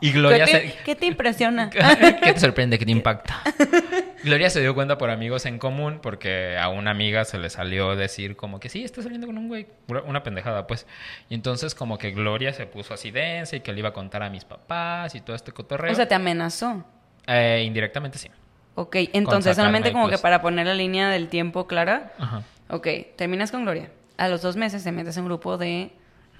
[0.00, 1.68] y Gloria ¿Qué te, ¿Qué te impresiona?
[1.68, 2.78] ¿Qué te sorprende?
[2.78, 3.42] ¿Qué impacta.
[4.24, 7.96] Gloria se dio cuenta por amigos en común porque a una amiga se le salió
[7.96, 9.66] decir como que sí, está saliendo con un güey,
[10.06, 10.86] una pendejada pues.
[11.28, 14.22] Y entonces como que Gloria se puso así densa y que le iba a contar
[14.22, 15.92] a mis papás y todo este cotorreo.
[15.92, 16.84] O sea, te amenazó.
[17.26, 18.28] Eh, indirectamente sí.
[18.74, 22.12] Ok, entonces solamente como que para poner la línea del tiempo clara.
[22.18, 22.42] Ajá.
[22.68, 23.90] Ok, terminas con Gloria.
[24.16, 25.92] A los dos meses te metes en un grupo de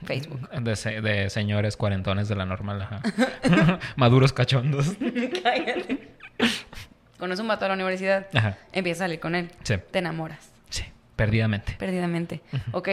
[0.04, 0.48] Facebook.
[0.50, 3.00] De, señores cuarentones de la normal, ajá.
[3.96, 4.96] Maduros cachondos.
[5.42, 6.08] Cállate.
[7.18, 8.58] Conoces un vato a la universidad, Ajá.
[8.72, 9.50] empiezas a salir con él.
[9.62, 9.74] Sí.
[9.90, 10.52] Te enamoras.
[10.70, 10.84] Sí,
[11.14, 11.76] perdidamente.
[11.78, 12.40] Perdidamente.
[12.72, 12.88] Ok.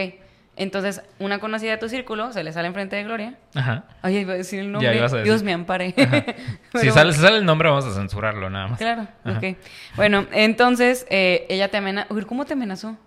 [0.56, 3.34] Entonces, una conocida de tu círculo se le sale enfrente de Gloria.
[3.54, 3.84] Ajá.
[4.02, 4.92] Ay, iba a decir el nombre.
[5.24, 5.94] Dios me ampare.
[6.74, 8.78] si sale, sale, el nombre, vamos a censurarlo nada más.
[8.78, 9.56] Claro, ok.
[9.96, 12.14] Bueno, entonces, eh, ella te amenazó.
[12.26, 12.98] ¿Cómo te amenazó?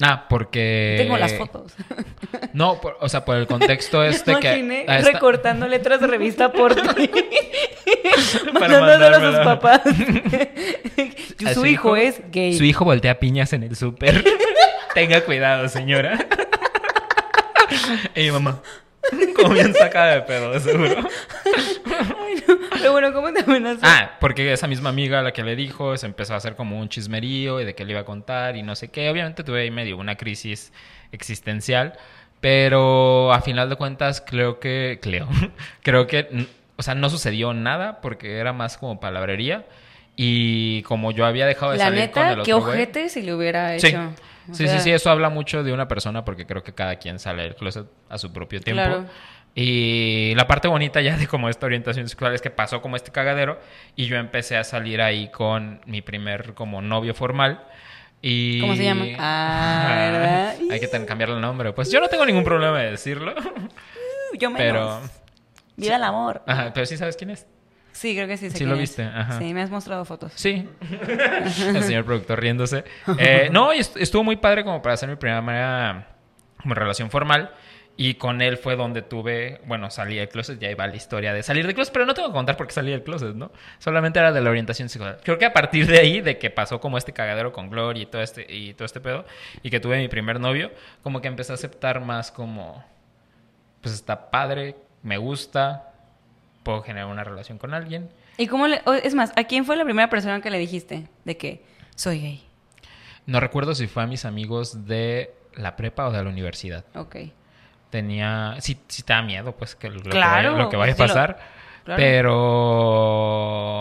[0.00, 0.96] Ah, porque...
[0.98, 1.72] Tengo las fotos.
[2.52, 4.84] No, o sea, por el contexto este que...
[5.02, 7.10] recortando letras de revista por ti.
[8.52, 9.82] Mandándolas a sus papás.
[11.54, 12.56] su, hijo, es gay.
[12.56, 14.24] Su hijo voltea piñas en el súper.
[14.94, 16.18] Tenga cuidado, señora.
[18.16, 18.62] y mi mamá...
[19.36, 20.96] Como bien sacada de pedo, seguro.
[22.18, 22.69] Ay, no.
[22.80, 23.80] Pero bueno, ¿cómo te amenazó?
[23.82, 26.80] Ah, porque esa misma amiga a la que le dijo se empezó a hacer como
[26.80, 29.10] un chismerío y de que le iba a contar y no sé qué.
[29.10, 30.72] Obviamente tuve ahí medio una crisis
[31.12, 31.94] existencial,
[32.40, 35.28] pero a final de cuentas creo que, creo,
[35.82, 39.66] creo que, o sea, no sucedió nada porque era más como palabrería.
[40.16, 43.22] Y como yo había dejado de la salir neta, con el otro qué ojete si
[43.22, 44.12] le hubiera hecho.
[44.52, 47.42] Sí, sí, sí, eso habla mucho de una persona porque creo que cada quien sale
[47.42, 49.06] del closet a su propio tiempo.
[49.54, 53.10] Y la parte bonita ya de como esta orientación sexual es que pasó como este
[53.10, 53.58] cagadero
[53.96, 57.64] y yo empecé a salir ahí con mi primer como novio formal.
[58.22, 58.60] Y...
[58.60, 59.06] ¿Cómo se llama?
[59.18, 60.54] Ah, ¿verdad?
[60.70, 61.72] Hay que cambiarle el nombre.
[61.72, 63.34] Pues yo no tengo ningún problema de decirlo.
[64.38, 64.58] yo menos.
[64.58, 65.20] Pero...
[65.76, 66.42] Viva el amor.
[66.46, 67.46] Ajá, pero sí sabes quién es.
[67.92, 68.50] Sí, creo que sí.
[68.50, 69.02] sí, lo viste.
[69.02, 69.38] Ajá.
[69.38, 70.32] Sí, me has mostrado fotos.
[70.34, 70.68] Sí.
[71.40, 72.84] el señor productor riéndose.
[73.18, 76.06] Eh, no, estuvo muy padre como para hacer mi primera
[76.62, 77.52] como relación formal.
[77.96, 81.42] Y con él fue donde tuve, bueno, salí del closet, ya iba la historia de
[81.42, 83.52] salir del closet, pero no tengo que contar por qué salí del closet, ¿no?
[83.78, 85.18] Solamente era de la orientación sexual.
[85.22, 88.06] Creo que a partir de ahí, de que pasó como este cagadero con Gloria y
[88.06, 89.26] todo este, y todo este pedo,
[89.62, 90.70] y que tuve mi primer novio,
[91.02, 92.82] como que empecé a aceptar más como,
[93.82, 95.92] pues está padre, me gusta,
[96.62, 98.08] puedo generar una relación con alguien.
[98.38, 101.36] ¿Y cómo le, es más, ¿a quién fue la primera persona que le dijiste de
[101.36, 101.62] que
[101.96, 102.46] soy gay?
[103.26, 106.84] No recuerdo si fue a mis amigos de la prepa o de la universidad.
[106.94, 107.16] Ok.
[107.90, 110.96] Tenía, sí, sí te da miedo, pues, que lo, que, vaya, lo que vaya a
[110.96, 111.38] pasar.
[111.84, 112.30] Pero,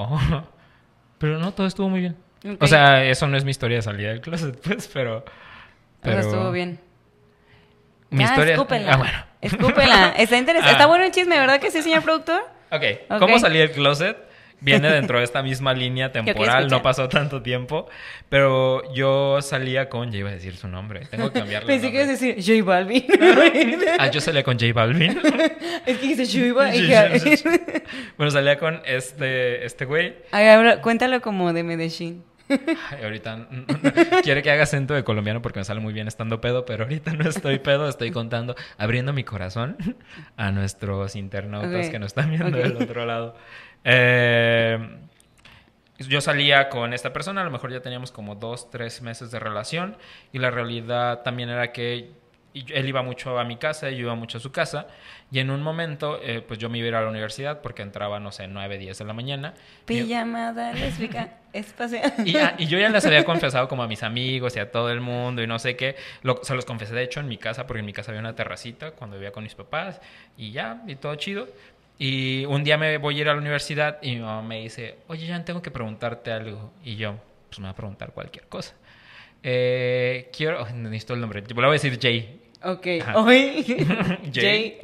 [1.17, 2.17] pero no, todo estuvo muy bien.
[2.59, 5.23] O sea, eso no es mi historia de salida del closet, pues, pero...
[6.01, 6.79] Pero estuvo bien.
[8.09, 8.53] Mi historia...
[8.53, 8.93] Escúpela.
[8.93, 9.25] Ah, bueno.
[9.41, 10.13] Escúpela.
[10.17, 10.71] Está interesante.
[10.75, 12.41] Está bueno el chisme, ¿verdad que sí, señor productor?
[12.71, 12.83] Ok.
[13.19, 14.28] ¿Cómo salí del closet?
[14.61, 17.87] Viene dentro de esta misma línea temporal, no pasó tanto tiempo,
[18.29, 21.67] pero yo salía con, ya iba a decir su nombre, tengo que cambiarle.
[21.67, 23.05] Pensé que ibas a decir J Balvin.
[23.99, 25.19] ah, yo salía con J Balvin.
[25.85, 27.39] es que dice J Balvin.
[28.17, 30.15] bueno, salía con este, este güey.
[30.31, 32.23] ahora cuéntalo como de Medellín.
[32.49, 33.47] Ay, ahorita
[34.23, 37.13] quiere que haga acento de colombiano porque me sale muy bien estando pedo, pero ahorita
[37.13, 39.77] no estoy pedo, estoy contando, abriendo mi corazón
[40.35, 43.35] a nuestros internautas que nos están viendo del otro lado.
[43.83, 44.99] Eh,
[45.99, 49.39] yo salía con esta persona, a lo mejor ya teníamos como dos, tres meses de
[49.39, 49.97] relación
[50.31, 52.11] y la realidad también era que
[52.53, 54.87] él iba mucho a mi casa, yo iba mucho a su casa
[55.31, 57.81] y en un momento eh, pues yo me iba a ir a la universidad porque
[57.81, 59.53] entraba, no sé, 9, 10 de la mañana.
[59.85, 62.13] Pijamada lésbica espacial.
[62.25, 65.01] Y, y, yo ya les había confesado como a mis amigos y a todo el
[65.01, 65.95] mundo y no sé qué.
[66.41, 68.91] se los confesé de hecho en mi casa porque en mi casa había una terracita
[68.91, 70.01] cuando vivía con mis papás
[70.37, 71.47] y ya, y todo chido.
[72.01, 74.95] Y un día me voy a ir a la universidad y mi mamá me dice,
[75.07, 76.71] oye, ya tengo que preguntarte algo.
[76.83, 77.17] Y yo,
[77.49, 78.73] pues me va a preguntar cualquier cosa.
[79.43, 82.39] Eh, quiero, oh, necesito el nombre, le voy a decir Jay.
[82.63, 83.65] Ok, hoy.
[84.33, 84.79] Jay.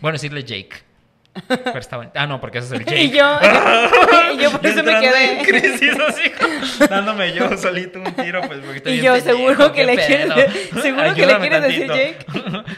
[0.00, 0.76] Bueno, decirle Jake.
[1.48, 3.02] Pero está Ah, no, porque ese es el Jake.
[3.02, 3.38] y yo,
[4.34, 5.38] y yo por eso me quedé.
[5.38, 9.84] En crisis así, dándome yo solito un tiro, pues porque estoy Y yo, seguro que
[9.84, 10.28] le quieres,
[10.82, 12.18] seguro que le quieres decir Jake.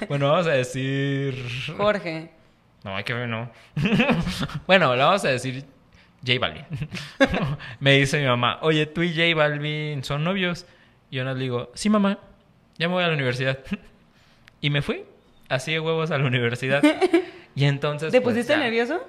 [0.09, 1.34] bueno, vamos a decir.
[1.76, 2.41] Jorge.
[2.85, 3.51] No, hay que ver, no.
[4.66, 5.64] bueno, le vamos a decir
[6.26, 6.64] J Balvin.
[7.80, 10.66] me dice mi mamá, oye, tú y J Balvin son novios.
[11.11, 12.18] Y yo le digo, sí, mamá,
[12.78, 13.59] ya me voy a la universidad.
[14.61, 15.05] y me fui,
[15.49, 16.83] así de huevos a la universidad.
[17.55, 18.11] y entonces...
[18.11, 19.07] ¿Te pues, pusiste nervioso?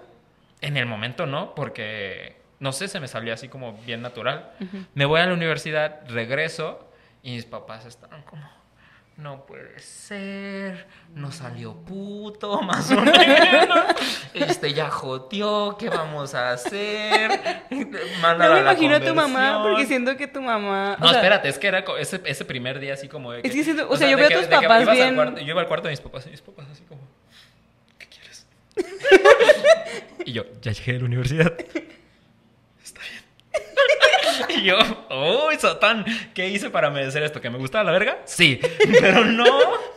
[0.62, 4.52] En el momento no, porque, no sé, se me salió así como bien natural.
[4.94, 6.90] Me voy a la universidad, regreso
[7.22, 8.44] y mis papás estaban como
[9.18, 13.86] no puede ser, no salió puto, más o menos.
[14.34, 17.64] Este ya joteó, ¿qué vamos a hacer?
[18.22, 20.98] Mándalo no me imagino a tu mamá, porque siento que tu mamá.
[21.00, 23.42] No, espérate, es que era ese, ese primer día así como de.
[23.44, 25.16] es que siento, o, sea, yo veo a tus papás bien.
[25.16, 27.02] yo iba al cuarto de mis papás y mis papás así como.
[28.00, 28.48] ¿Qué quieres?
[30.26, 31.54] y yo, ya llegué a la universidad.
[34.58, 34.78] Y yo,
[35.48, 36.06] ¡Uy, Satán!
[36.34, 37.42] ¿Qué hice para merecer esto?
[37.42, 38.20] ¿Que me gustaba la verga?
[38.26, 38.60] Sí,
[39.00, 39.46] pero no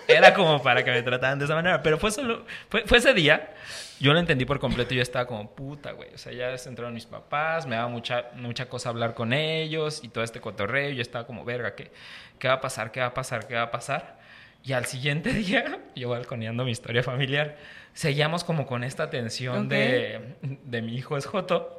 [0.08, 1.82] era como para que me trataran de esa manera.
[1.82, 3.54] Pero fue solo, fue, ese día,
[4.00, 6.14] yo lo entendí por completo y yo estaba como, puta, güey.
[6.14, 10.08] O sea, ya entraron mis papás, me daba mucha, mucha cosa hablar con ellos y
[10.08, 10.90] todo este cotorreo.
[10.90, 11.90] Yo estaba como, verga, ¿qué,
[12.38, 12.92] ¿qué va a pasar?
[12.92, 13.46] ¿Qué va a pasar?
[13.46, 14.18] ¿Qué va a pasar?
[14.64, 17.56] Y al siguiente día, yo balconeando mi historia familiar,
[17.92, 21.78] seguíamos como con esta tensión de, de mi hijo es Joto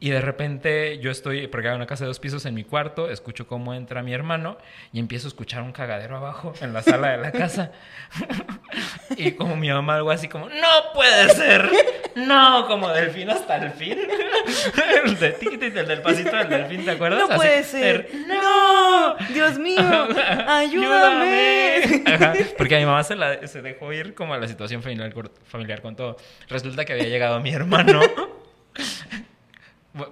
[0.00, 3.10] y de repente yo estoy, porque hay una casa de dos pisos en mi cuarto,
[3.10, 4.56] escucho cómo entra mi hermano
[4.92, 7.72] y empiezo a escuchar un cagadero abajo en la sala de la casa.
[9.16, 11.68] y como mi mamá algo así como, no puede ser,
[12.14, 13.98] no, como delfín hasta el fin.
[15.04, 17.28] el de Titi, el del pasito del delfín, ¿te acuerdas?
[17.28, 19.80] No puede ser, no, Dios mío,
[20.46, 22.04] ayúdame.
[22.56, 25.12] porque a mi mamá se, la, se dejó ir como a la situación familiar,
[25.48, 26.16] familiar con todo.
[26.48, 28.00] Resulta que había llegado mi hermano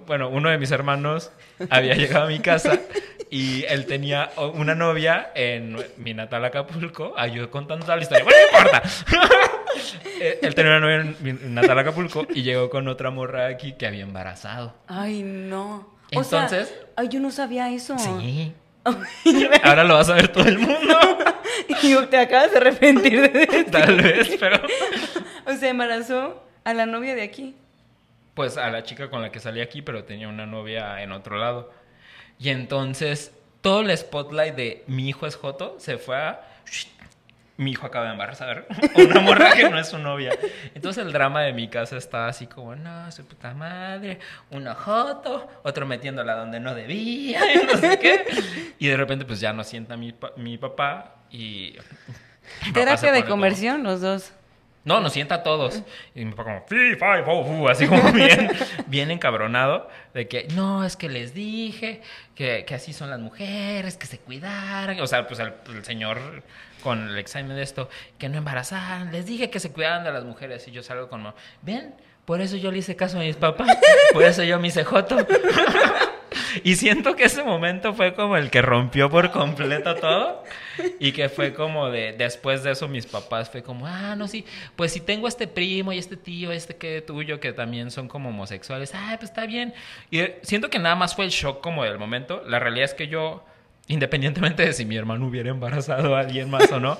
[0.05, 1.31] bueno, uno de mis hermanos
[1.69, 2.79] había llegado a mi casa
[3.29, 7.13] y él tenía una novia en mi natal Acapulco.
[7.17, 8.23] Ayudó contando toda la historia.
[8.23, 8.89] Bueno, no importa.
[10.19, 13.73] Eh, él tenía una novia en mi natal Acapulco y llegó con otra morra aquí
[13.73, 14.73] que había embarazado.
[14.87, 15.95] Ay, no.
[16.09, 16.73] Entonces.
[16.95, 17.95] ay, yo no sabía eso.
[17.99, 18.53] Sí.
[19.63, 20.97] Ahora lo va a saber todo el mundo.
[21.83, 23.71] y te acabas de arrepentir de eso.
[23.71, 24.59] Tal vez, pero.
[25.45, 27.55] O sea, embarazó a la novia de aquí
[28.37, 31.37] pues a la chica con la que salí aquí, pero tenía una novia en otro
[31.37, 31.73] lado.
[32.37, 36.47] Y entonces todo el spotlight de mi hijo es Joto se fue a
[37.57, 40.37] mi hijo acaba de embarazar una morra que no es su novia.
[40.75, 44.19] Entonces el drama de mi casa está así como, no, su puta madre,
[44.51, 48.23] una joto, otro metiéndola donde no debía, y no sé qué.
[48.77, 51.75] Y de repente pues ya no sienta mi, mi papá y...
[52.71, 54.31] Terapia de conversión, los dos.
[54.87, 55.83] No, nos sienta a todos.
[56.15, 56.97] Y me como, fi,
[57.69, 58.49] así como bien,
[58.85, 62.01] bien encabronado, de que, no, es que les dije
[62.35, 64.97] que, que así son las mujeres, que se cuidaran.
[65.01, 66.41] O sea, pues el, señor
[66.81, 69.11] con el examen de esto, que no embarazaran.
[69.11, 70.65] Les dije que se cuidaran de las mujeres.
[70.69, 71.33] Y yo salgo como,
[71.63, 73.77] ven, por eso yo le hice caso a mis papás,
[74.13, 75.17] por eso yo me hice joto.
[76.63, 80.43] Y siento que ese momento fue como el que rompió por completo todo.
[80.99, 84.45] Y que fue como de, después de eso mis papás fue como, ah, no, sí,
[84.75, 88.29] pues si tengo este primo y este tío, este que tuyo, que también son como
[88.29, 89.73] homosexuales, ah, pues está bien.
[90.11, 92.43] Y siento que nada más fue el shock como del momento.
[92.45, 93.43] La realidad es que yo,
[93.87, 96.99] independientemente de si mi hermano hubiera embarazado a alguien más o no,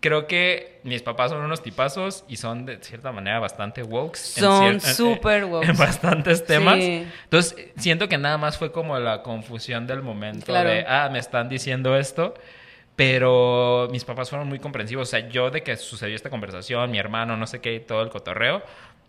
[0.00, 4.16] creo que mis papás son unos tipazos y son de cierta manera bastante woke.
[4.16, 5.68] Son súper woke.
[5.68, 6.78] En bastantes temas.
[6.78, 11.48] Entonces, siento que nada más fue como la confusión del momento de, ah, me están
[11.48, 12.34] diciendo esto.
[12.96, 15.08] Pero mis papás fueron muy comprensivos.
[15.08, 18.10] O sea, yo de que sucedió esta conversación, mi hermano, no sé qué, todo el
[18.10, 18.62] cotorreo,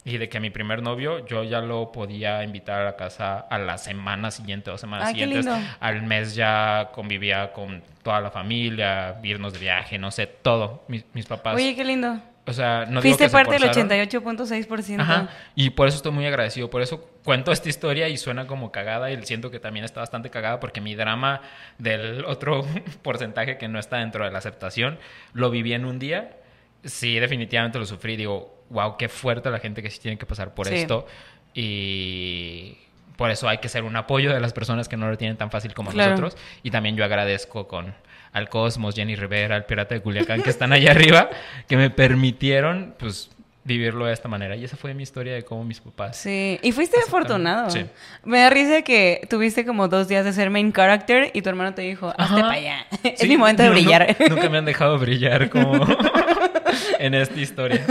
[0.04, 3.58] y de que mi primer novio yo ya lo podía invitar a la casa a
[3.60, 5.45] la semana siguiente, dos semanas siguientes.
[5.80, 10.84] Al mes ya convivía con toda la familia, irnos de viaje, no sé, todo.
[10.88, 11.56] Mis, mis papás.
[11.56, 12.20] Oye, qué lindo.
[12.47, 14.99] O sea, no Fuiste parte del 88.6%.
[14.99, 15.30] Ajá.
[15.56, 16.72] Y por eso estoy muy agradecido.
[16.72, 20.32] Por eso cuento esta historia y suena como cagada y siento que también está bastante
[20.32, 21.41] cagada porque mi drama
[21.78, 22.66] del otro
[23.04, 24.97] porcentaje que no está dentro de la aceptación
[25.34, 26.38] lo viví en un día.
[26.84, 28.16] Sí, definitivamente lo sufrí.
[28.16, 31.05] Digo, wow, qué fuerte la gente que sí tiene que pasar por esto.
[31.53, 32.78] Y
[33.17, 35.51] por eso hay que ser un apoyo de las personas que no lo tienen tan
[35.51, 36.38] fácil como nosotros.
[36.63, 37.93] Y también yo agradezco con
[38.34, 41.30] al Cosmos, Jenny Rivera, al Pirata de Culiacán, que están allá arriba,
[41.67, 43.30] que me permitieron, pues,
[43.63, 44.55] vivirlo de esta manera.
[44.55, 46.17] Y esa fue mi historia de cómo mis papás.
[46.17, 47.69] Sí, y fuiste afortunado.
[47.69, 47.86] Sí.
[48.24, 51.74] Me da risa que tuviste como dos días de ser main character y tu hermano
[51.74, 52.88] te dijo, hazte para allá.
[53.03, 54.15] es mi momento de brillar.
[54.30, 55.86] nunca me han dejado brillar como
[56.99, 57.86] en esta historia.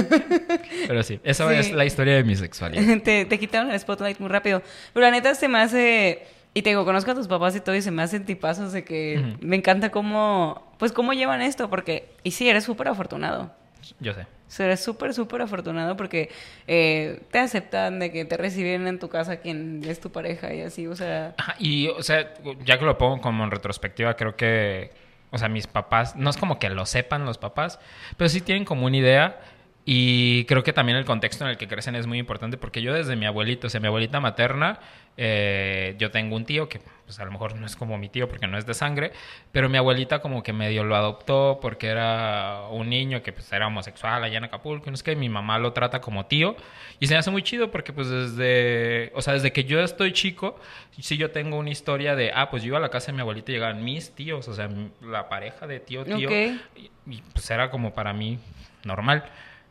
[0.86, 3.03] Pero sí, esa es la historia de mi sexualidad.
[3.05, 4.62] te, te quitaron el spotlight muy rápido.
[4.93, 6.26] Pero la neta se me hace...
[6.53, 8.82] Y te digo, conozco a tus papás y todo y se me hacen tipazos de
[8.82, 13.53] que me encanta cómo, pues cómo llevan esto, porque, y sí, eres súper afortunado.
[14.01, 14.26] Yo sé.
[14.64, 16.28] eres súper, súper afortunado porque
[16.66, 20.62] eh, te aceptan de que te reciben en tu casa quien es tu pareja y
[20.62, 21.34] así, o sea...
[21.61, 22.34] y, o sea,
[22.64, 24.91] ya que lo pongo como en retrospectiva, creo que
[25.31, 27.78] o sea, mis papás, no es como que lo sepan los papás,
[28.16, 29.41] pero sí tienen como una idea.
[29.85, 32.93] Y creo que también el contexto en el que crecen es muy importante porque yo
[32.93, 34.78] desde mi abuelito, o sea, mi abuelita materna,
[35.16, 38.28] eh, yo tengo un tío que pues a lo mejor no es como mi tío
[38.28, 39.12] porque no es de sangre,
[39.53, 43.66] pero mi abuelita como que medio lo adoptó porque era un niño que pues era
[43.66, 46.57] homosexual allá en Acapulco, no es que mi mamá lo trata como tío
[47.01, 50.12] y se me hace muy chido porque pues desde, o sea, desde que yo estoy
[50.12, 50.61] chico,
[51.01, 53.22] sí yo tengo una historia de, ah, pues yo iba a la casa de mi
[53.22, 54.68] abuelita y llegaban mis tíos, o sea,
[55.03, 58.39] la pareja de tío, tío, y, y pues era como para mí
[58.85, 59.24] normal.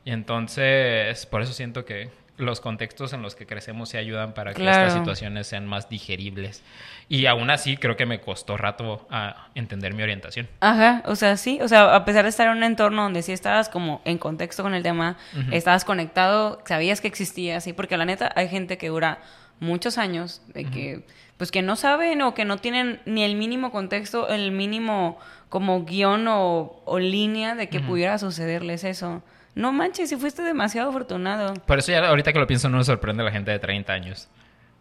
[0.10, 4.56] Y entonces, por eso siento que los contextos en los que crecemos se ayudan para
[4.56, 6.64] que estas situaciones sean más digeribles.
[7.10, 10.48] Y aún así creo que me costó rato a entender mi orientación.
[10.62, 13.34] Ajá, o sea, sí, o sea, a pesar de estar en un entorno donde sí
[13.34, 15.16] estabas como en contexto con el tema,
[15.52, 19.20] estabas conectado, sabías que existía, sí, porque la neta hay gente que dura
[19.60, 21.04] muchos años de que
[21.38, 25.86] pues que no saben o que no tienen ni el mínimo contexto, el mínimo como
[25.86, 29.22] guion o, línea de que pudiera sucederles eso.
[29.60, 31.54] No manches, si fuiste demasiado afortunado.
[31.54, 34.30] Por eso ya ahorita que lo pienso no me sorprende la gente de 30 años.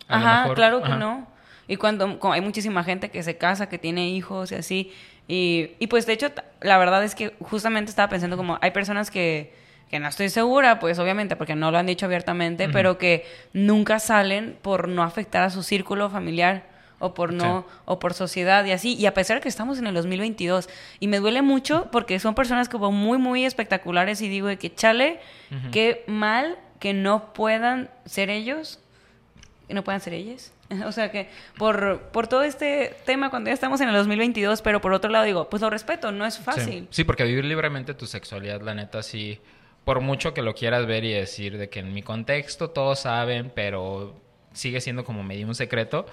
[0.06, 1.26] ajá, claro que no.
[1.66, 4.92] Y cuando, hay muchísima gente que se casa, que tiene hijos y así.
[5.26, 9.10] Y, y pues de hecho, la verdad es que justamente estaba pensando como hay personas
[9.10, 9.52] que,
[9.90, 13.98] que no estoy segura, pues obviamente porque no lo han dicho abiertamente, pero que nunca
[13.98, 16.67] salen por no afectar a su círculo familiar
[16.98, 18.94] o por no o por sociedad y así.
[18.94, 20.68] Y a pesar de que estamos en el 2022
[21.00, 24.74] y me duele mucho porque son personas como muy muy espectaculares y digo de que
[24.74, 25.20] chale
[25.72, 28.80] qué mal que no puedan ser ellos
[29.66, 30.52] que no puedan ser ellas
[30.86, 34.80] o sea que por, por todo este tema cuando ya estamos en el 2022 pero
[34.80, 36.82] por otro lado digo pues lo respeto no es fácil.
[36.82, 39.40] Sí, sí porque vivir libremente tu sexualidad la neta sí
[39.84, 43.50] por mucho que lo quieras ver y decir de que en mi contexto todos saben
[43.54, 44.20] pero
[44.52, 46.06] sigue siendo como medio un secreto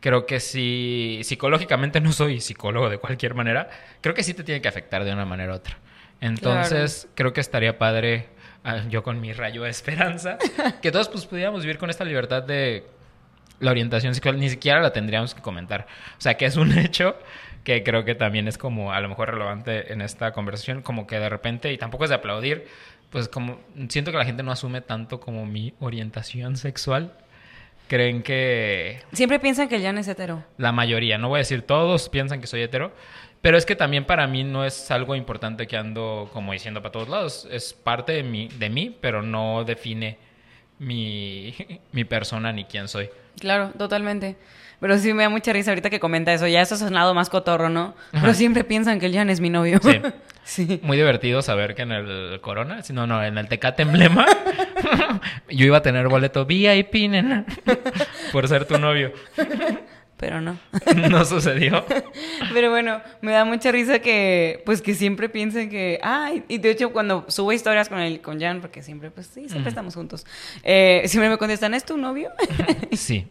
[0.00, 3.68] creo que sí, psicológicamente no soy psicólogo de cualquier manera,
[4.00, 5.78] creo que sí te tiene que afectar de una manera u otra.
[6.20, 8.28] Entonces, creo que estaría padre,
[8.64, 10.38] ah, yo con mi rayo de esperanza,
[10.82, 12.84] que todos pues pudiéramos vivir con esta libertad de
[13.58, 15.86] la orientación sexual, ni siquiera la tendríamos que comentar.
[16.18, 17.16] O sea, que es un hecho
[17.64, 21.18] que creo que también es como a lo mejor relevante en esta conversación, como que
[21.18, 22.66] de repente, y tampoco es de aplaudir,
[23.10, 27.12] pues como siento que la gente no asume tanto como mi orientación sexual
[27.90, 29.00] creen que...
[29.12, 30.44] Siempre piensan que el Jan es hetero.
[30.58, 32.92] La mayoría, no voy a decir todos piensan que soy hetero,
[33.42, 36.92] pero es que también para mí no es algo importante que ando como diciendo para
[36.92, 37.48] todos lados.
[37.50, 40.18] Es parte de mí, de mí pero no define
[40.80, 41.54] mi,
[41.92, 43.08] mi persona ni quién soy.
[43.38, 44.36] Claro, totalmente.
[44.80, 46.46] Pero sí me da mucha risa ahorita que comenta eso.
[46.46, 47.94] Ya eso ha sonado más cotorro, ¿no?
[48.12, 49.78] Pero siempre piensan que el Jan es mi novio.
[49.82, 50.00] Sí.
[50.42, 50.80] sí.
[50.82, 54.26] Muy divertido saber que en el Corona, no, no, en el Tecate Emblema,
[55.50, 57.44] yo iba a tener boleto VIP, nena,
[58.32, 59.12] por ser tu novio.
[60.20, 60.58] Pero no.
[61.10, 61.82] no sucedió.
[62.52, 66.70] pero bueno, me da mucha risa que, pues que siempre piensen que, ay, y de
[66.70, 70.26] hecho cuando subo historias con el, con Jan, porque siempre, pues sí, siempre estamos juntos,
[70.62, 72.30] eh, siempre me contestan, ¿es tu novio?
[72.92, 73.26] sí.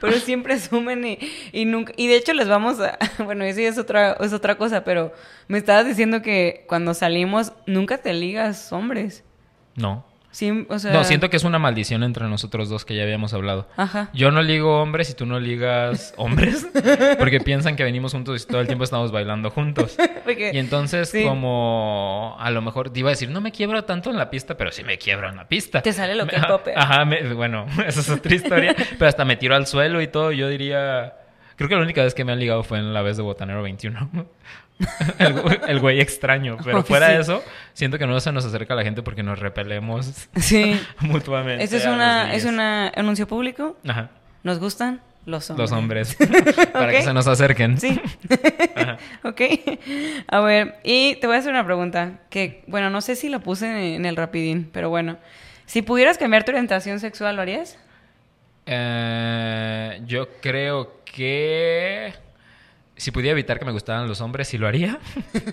[0.00, 1.18] pero siempre asumen y,
[1.52, 4.82] y nunca, y de hecho les vamos a, bueno, eso es otra, es otra cosa,
[4.82, 5.14] pero
[5.46, 9.22] me estabas diciendo que cuando salimos nunca te ligas hombres.
[9.76, 10.04] No.
[10.92, 13.68] No, siento que es una maldición entre nosotros dos que ya habíamos hablado.
[13.76, 14.10] Ajá.
[14.12, 16.66] Yo no ligo hombres y tú no ligas hombres
[17.18, 19.96] porque piensan que venimos juntos y todo el tiempo estamos bailando juntos.
[20.52, 24.16] y entonces como a lo mejor te iba a decir, no me quiebro tanto en
[24.16, 25.80] la pista, pero sí me quiebro en la pista.
[25.80, 26.72] Te sale lo que tope.
[26.76, 30.48] Ajá, bueno, esa es otra historia, pero hasta me tiro al suelo y todo, yo
[30.48, 31.14] diría...
[31.56, 33.62] Creo que la única vez que me han ligado fue en la vez de Botanero
[33.62, 34.10] 21.
[35.68, 36.58] el, güey extraño.
[36.62, 37.42] Pero fuera de eso,
[37.72, 40.78] siento que no se nos acerca la gente porque nos repelemos sí.
[41.00, 41.64] mutuamente.
[41.64, 43.76] ¿Este es una, es un anuncio público?
[43.86, 44.10] Ajá.
[44.42, 45.00] ¿Nos gustan?
[45.24, 45.70] Los hombres.
[45.70, 46.16] Los hombres.
[46.72, 47.80] Para que se nos acerquen.
[47.80, 48.00] Sí.
[49.24, 49.40] ok.
[50.28, 52.20] A ver, y te voy a hacer una pregunta.
[52.30, 55.16] Que, bueno, no sé si la puse en el rapidín, pero bueno.
[55.64, 57.76] Si pudieras cambiar tu orientación sexual, ¿lo harías?
[58.66, 62.12] Eh, yo creo que
[62.94, 64.98] si pudiera evitar que me gustaran los hombres, sí lo haría.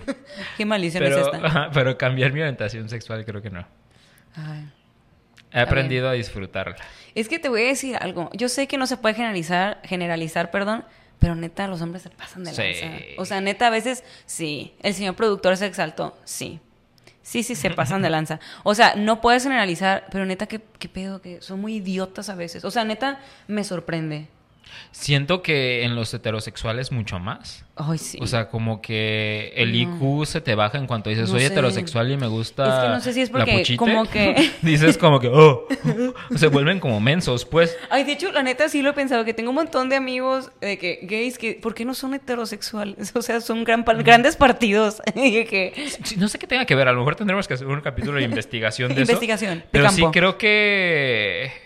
[0.58, 1.70] Qué maldición es esta.
[1.72, 3.66] pero cambiar mi orientación sexual creo que no.
[5.50, 6.76] He aprendido a disfrutarla.
[7.14, 8.28] Es que te voy a decir algo.
[8.34, 10.84] Yo sé que no se puede generalizar, generalizar, perdón,
[11.18, 12.86] pero neta los hombres se pasan de lanza.
[13.16, 14.74] O sea, neta a veces sí.
[14.82, 16.60] El señor productor se exaltó, sí.
[17.22, 18.38] Sí, sí, se pasan de lanza.
[18.64, 21.22] O sea, no puedes generalizar, pero neta, ¿qué, qué pedo?
[21.22, 22.66] Que son muy idiotas a veces.
[22.66, 24.28] O sea, neta, me sorprende.
[24.90, 27.64] Siento que en los heterosexuales mucho más.
[27.76, 28.18] Ay, sí.
[28.20, 32.16] O sea, como que el IQ se te baja en cuanto dices, soy heterosexual y
[32.16, 32.64] me gusta.
[32.64, 34.52] Es que no sé si es porque, como que.
[34.62, 35.66] dices como que, oh,
[36.36, 37.76] se vuelven como mensos, pues.
[37.90, 40.52] Ay, de hecho, la neta sí lo he pensado, que tengo un montón de amigos
[40.60, 43.12] de que gays que, ¿por qué no son heterosexuales?
[43.24, 45.00] O sea, son gran, grandes partidos.
[45.14, 45.72] que...
[46.16, 48.24] no sé qué tenga que ver, a lo mejor tendremos que hacer un capítulo de
[48.24, 49.68] investigación de investigación, eso.
[49.70, 51.63] Pero sí creo que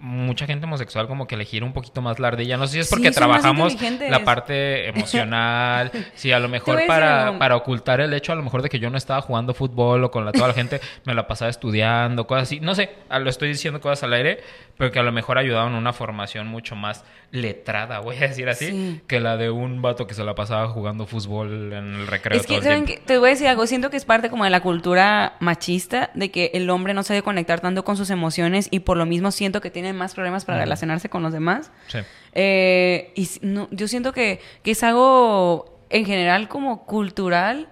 [0.00, 2.56] mucha gente homosexual como que elegir un poquito más la ardilla.
[2.56, 7.56] No sé si es porque trabajamos la parte emocional, si a lo mejor para, para
[7.56, 10.24] ocultar el hecho a lo mejor de que yo no estaba jugando fútbol o con
[10.24, 12.60] la, toda la gente me la pasaba estudiando, cosas así.
[12.60, 14.40] No sé, lo estoy diciendo cosas al aire,
[14.76, 18.48] pero que a lo mejor ayudaban a una formación mucho más letrada, voy a decir
[18.48, 22.38] así, que la de un vato que se la pasaba jugando fútbol en el recreo.
[22.38, 24.50] Es que, ¿saben que Te voy a decir algo, siento que es parte como de
[24.50, 28.68] la cultura machista, de que el hombre no se debe conectar tanto con sus emociones
[28.70, 31.70] y por lo mismo siento que tiene más problemas para relacionarse con los demás.
[31.88, 31.98] Sí.
[32.32, 37.68] Eh, y no, yo siento que, que es algo en general como cultural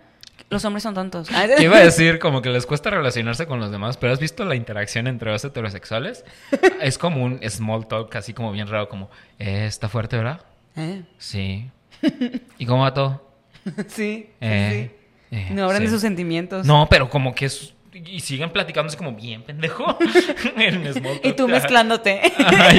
[0.51, 1.29] los hombres son tontos.
[1.61, 4.57] iba a decir como que les cuesta relacionarse con los demás, pero ¿has visto la
[4.57, 6.25] interacción entre los heterosexuales?
[6.81, 10.41] es como un small talk, así como bien raro, como, eh, ¿está fuerte, verdad?
[10.77, 11.03] ¿Eh?
[11.19, 11.71] Sí.
[12.59, 13.31] ¿Y cómo va todo?
[13.87, 14.31] sí.
[14.41, 14.91] Eh,
[15.53, 16.67] no hablan de sus sentimientos.
[16.67, 19.99] No, pero como que es y siguen platicando como bien pendejo
[21.24, 22.20] y tú mezclándote.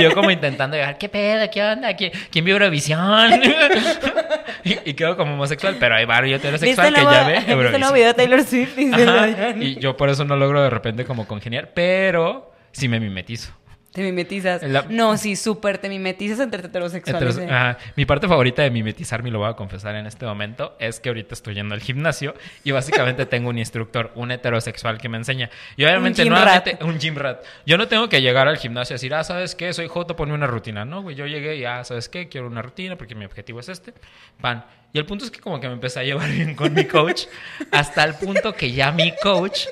[0.01, 1.49] yo como intentando llegar, ¿qué pedo?
[1.51, 1.95] ¿Qué onda?
[1.95, 3.31] ¿Quién, quién vio Eurovisión?
[4.63, 7.93] y, quedo como homosexual, pero hay varios heterosexual que ya ve Eurovisión.
[7.93, 8.77] video de Taylor Swift?
[8.77, 13.53] y yo por eso no logro de repente como congeniar, pero sí me mimetizo.
[13.91, 14.61] Te mimetizas.
[14.89, 17.37] No, sí, súper te mimetizas entre heterosexuales.
[17.37, 17.75] Eh.
[17.97, 21.33] Mi parte favorita de mimetizarme, lo voy a confesar en este momento, es que ahorita
[21.33, 22.33] estoy yendo al gimnasio
[22.63, 25.49] y básicamente tengo un instructor, un heterosexual que me enseña.
[25.75, 26.37] Y obviamente un no
[26.85, 27.43] un gym rat.
[27.65, 29.73] Yo no tengo que llegar al gimnasio y decir, ah, ¿sabes qué?
[29.73, 30.85] Soy Joto, ponme una rutina.
[30.85, 32.29] No, güey, yo llegué y, ah, ¿sabes qué?
[32.29, 33.93] Quiero una rutina porque mi objetivo es este.
[34.39, 34.63] Pan.
[34.93, 37.23] Y el punto es que como que me empecé a llevar bien con mi coach
[37.71, 39.67] hasta el punto que ya mi coach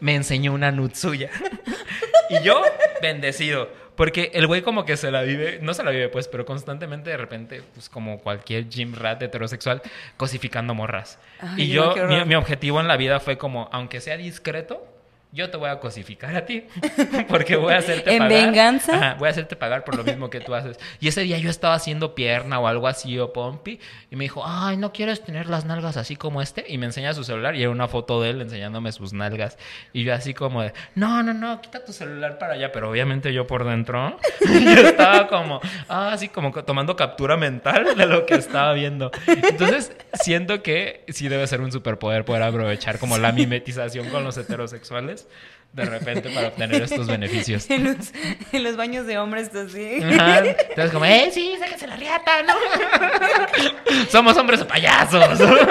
[0.00, 1.30] me enseñó una nut suya.
[2.30, 2.62] y yo,
[3.00, 3.68] bendecido.
[3.94, 7.10] Porque el güey como que se la vive, no se la vive pues, pero constantemente
[7.10, 9.82] de repente, pues como cualquier gym rat heterosexual,
[10.16, 11.18] cosificando morras.
[11.56, 11.94] y yo,
[12.26, 14.91] mi, objetivo en la vida fue como, aunque sea discreto,
[15.32, 16.66] yo te voy a cosificar a ti
[17.28, 18.32] porque voy a hacerte pagar.
[18.32, 19.16] ¿En venganza?
[19.18, 20.78] voy a hacerte pagar por lo mismo que tú haces.
[21.00, 23.80] Y ese día yo estaba haciendo pierna o algo así o pompi
[24.10, 26.66] y me dijo, ay, ¿no quieres tener las nalgas así como este?
[26.68, 29.56] Y me enseña su celular y era una foto de él enseñándome sus nalgas.
[29.94, 32.70] Y yo así como de, no, no, no, quita tu celular para allá.
[32.70, 38.04] Pero obviamente yo por dentro, yo estaba como, ah, así como tomando captura mental de
[38.04, 39.10] lo que estaba viendo.
[39.26, 44.36] Entonces siento que sí debe ser un superpoder poder aprovechar como la mimetización con los
[44.36, 45.21] heterosexuales
[45.72, 47.68] de repente para obtener estos beneficios.
[47.70, 47.96] en,
[48.62, 49.80] los, baños de hombres, así.
[50.00, 52.42] Entonces, como, ¡eh, sí, sáquense la riata!
[52.42, 52.54] ¿no?
[54.10, 55.38] Somos hombres o payasos.
[55.38, 55.68] Me voy a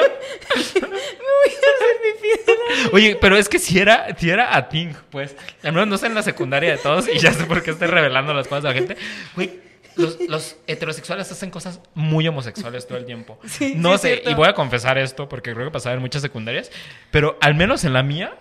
[0.58, 2.52] hacer mi fiesta.
[2.94, 5.36] Oye, pero es que si era, si era a Ting, pues.
[5.64, 7.88] Al menos no sé en la secundaria de todos y ya sé por qué estoy
[7.88, 8.98] revelando las cosas a la gente.
[9.36, 13.40] Güey, los, heterosexuales hacen cosas muy homosexuales todo el tiempo.
[13.76, 16.72] no sé, y voy a confesar esto porque creo que pasaba en muchas secundarias,
[17.12, 18.34] pero al menos en la mía,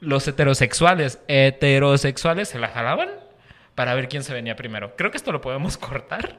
[0.00, 3.08] los heterosexuales, heterosexuales se la jalaban
[3.74, 4.94] para ver quién se venía primero.
[4.96, 6.36] Creo que esto lo podemos cortar.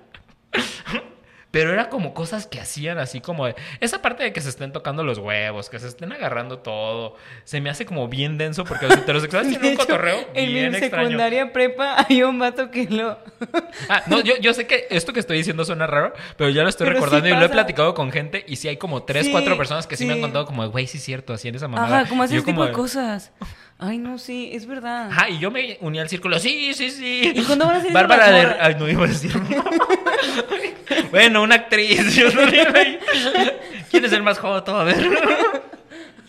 [1.51, 3.47] Pero era como cosas que hacían así como
[3.79, 7.59] esa parte de que se estén tocando los huevos, que se estén agarrando todo, se
[7.59, 11.51] me hace como bien denso porque los heterosexuales tienen un cotorreo en bien mi secundaria
[11.51, 13.17] prepa hay un vato que lo
[13.89, 16.69] Ah, no, yo, yo sé que esto que estoy diciendo suena raro, pero ya lo
[16.69, 19.87] estoy recordando y lo he platicado con gente y sí hay como tres, cuatro personas
[19.87, 22.01] que sí, me han contado como, güey, sí es cierto, así en esa mamada.
[22.01, 23.31] Ajá, como ese tipo de cosas.
[23.81, 25.09] Ay, no, sí, es verdad.
[25.09, 26.37] Ajá, y yo me uní al círculo.
[26.37, 27.31] Sí, sí, sí.
[27.33, 28.55] ¿Y cuándo van a ser Bárbara de.
[28.59, 29.31] Ay, no iba a decir.
[31.11, 32.13] bueno, una actriz.
[32.13, 32.41] Yo no
[33.89, 34.77] ¿Quién es el más joto?
[34.77, 35.09] A ver.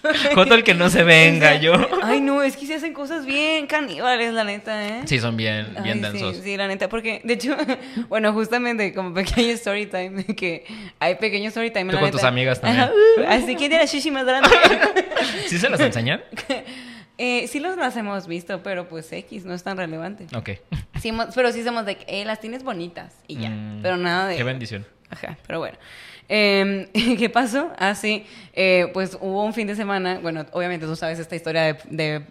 [0.34, 1.74] Joto el que no se venga, yo.
[2.02, 5.02] Ay, no, es que se hacen cosas bien caníbales, la neta, ¿eh?
[5.04, 6.36] Sí, son bien, bien densos.
[6.36, 7.56] Sí, sí, la neta, porque, de hecho,
[8.08, 10.64] bueno, justamente como pequeño story time, que
[10.98, 11.92] hay pequeño story time.
[11.92, 12.88] Tú con tus amigas también.
[13.28, 14.48] así que tiene la shishi más grande.
[15.46, 16.22] ¿Sí se las enseñan?
[17.22, 20.26] Eh, sí los las hemos visto, pero pues X, no es tan relevante.
[20.34, 20.52] Ok.
[21.02, 23.50] Sí, pero sí somos de que eh, las tienes bonitas y ya.
[23.50, 24.36] Mm, pero nada de...
[24.38, 24.86] Qué bendición.
[25.10, 25.76] Ajá, pero bueno.
[26.30, 26.86] Em,
[27.18, 27.72] ¿Qué pasó?
[27.76, 31.64] Ah, sí, eh, pues hubo un fin de semana, bueno, obviamente tú sabes esta historia
[31.64, 32.24] de, de,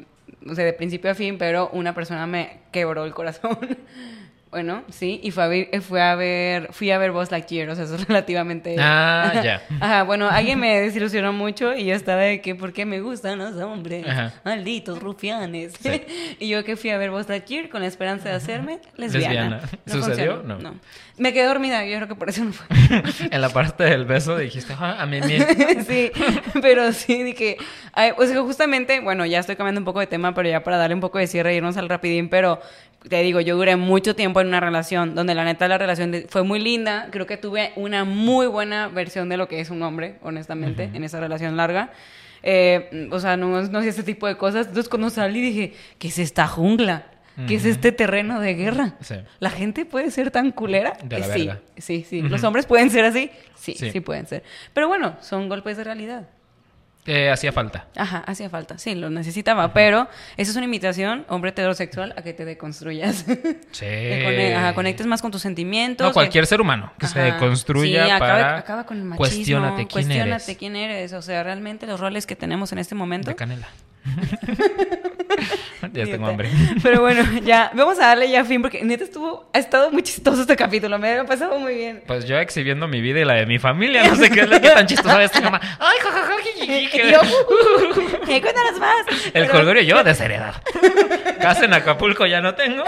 [0.49, 3.59] o sea, de principio a fin, pero una persona me quebró el corazón.
[4.52, 7.70] Bueno, sí, y fue a ver, eh, fue a ver, fui a ver Buzz Lightyear,
[7.70, 8.76] o sea, eso es relativamente...
[8.80, 9.62] Ah, ya.
[9.80, 13.38] Ajá, bueno, alguien me desilusionó mucho y yo estaba de que, ¿por qué me gustan
[13.38, 14.08] los hombres?
[14.43, 15.74] Malditos rufianes.
[16.39, 19.62] y yo que fui a ver Buzz Lightyear con la esperanza de hacerme lesbiana.
[19.86, 20.41] ¿Sucedió?
[20.43, 20.58] No.
[20.58, 20.76] no.
[21.18, 22.66] Me quedé dormida, yo creo que por eso no fue.
[23.30, 25.45] en la parte del beso dijiste, ah, a mí mismo.
[25.88, 26.12] sí,
[26.62, 27.58] pero sí, dije,
[28.18, 30.95] o sea, justamente, bueno, ya estoy cambiando un poco de tema, pero ya para darle
[30.95, 32.62] un poco de cierre y irnos al rapidín, pero
[33.08, 36.43] te digo, yo duré mucho tiempo en una relación donde la neta la relación fue
[36.43, 37.08] muy linda.
[37.12, 41.04] Creo que tuve una muy buena versión de lo que es un hombre, honestamente, en
[41.04, 41.91] esa relación larga.
[42.43, 44.68] Eh, o sea, no, no sé ese tipo de cosas.
[44.68, 47.06] Entonces cuando salí dije, ¿qué es esta jungla?
[47.47, 48.95] ¿Qué es este terreno de guerra?
[49.39, 50.97] ¿La gente puede ser tan culera?
[51.02, 52.22] De la sí, sí, sí.
[52.22, 53.32] ¿Los hombres pueden ser así?
[53.56, 54.43] Sí, sí, sí, pueden ser.
[54.74, 56.28] Pero bueno, son golpes de realidad.
[57.06, 57.88] Eh, hacía falta.
[57.95, 62.34] Ajá, hacía falta, sí, lo necesitaba, pero eso es una invitación, hombre heterosexual, a que
[62.34, 63.26] te deconstruyas.
[63.72, 63.86] Sí.
[63.86, 66.06] ajá, conectes más con tus sentimientos.
[66.06, 68.58] No, cualquier ser humano, que se deconstruya sí, para...
[68.58, 69.18] Acaba con el machismo.
[69.18, 73.30] Cuestiónate quién cuestiónate quién eres, o sea, realmente los roles que tenemos en este momento.
[73.30, 73.68] De canela.
[75.93, 76.50] ya tengo hambre.
[76.82, 80.41] Pero bueno, ya, vamos a darle ya fin porque neta estuvo, ha estado muy chistoso
[80.41, 82.04] este capítulo, me ha pasado muy bien.
[82.08, 84.60] Pues yo exhibiendo mi vida y la de mi familia, no sé qué es lo
[84.60, 85.60] que tan chistoso esta mamá.
[85.80, 86.34] Ay, jajaja,
[88.41, 89.06] cuéntanos más.
[89.34, 89.82] El Pero...
[89.82, 90.60] yo desheredado.
[91.39, 92.84] Casa en Acapulco ya no tengo.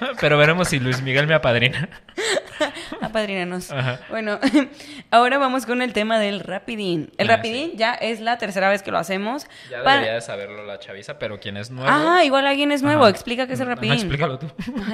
[0.20, 1.88] Pero veremos si Luis Miguel me apadrina.
[3.00, 3.72] Apadrínanos.
[4.10, 4.38] Bueno,
[5.10, 7.10] ahora vamos con el tema del rapidín.
[7.16, 9.46] El ah, rapidín ya es la tercera vez que lo hacemos.
[9.70, 11.88] Ya debería de saberlo la chaviza, pero quien es nuevo.
[11.90, 13.06] Ah, igual alguien es nuevo.
[13.06, 13.94] Explica qué es el rapidín.
[13.94, 14.50] explícalo tú.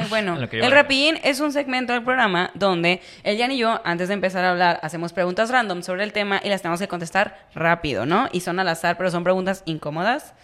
[0.08, 4.44] bueno, el rapidín es un segmento del programa donde Elian y yo, antes de empezar
[4.44, 8.28] a hablar, hacemos preguntas random sobre el tema y las tenemos que contestar rápido, ¿no?
[8.32, 10.34] Y son al azar, pero son preguntas incómodas.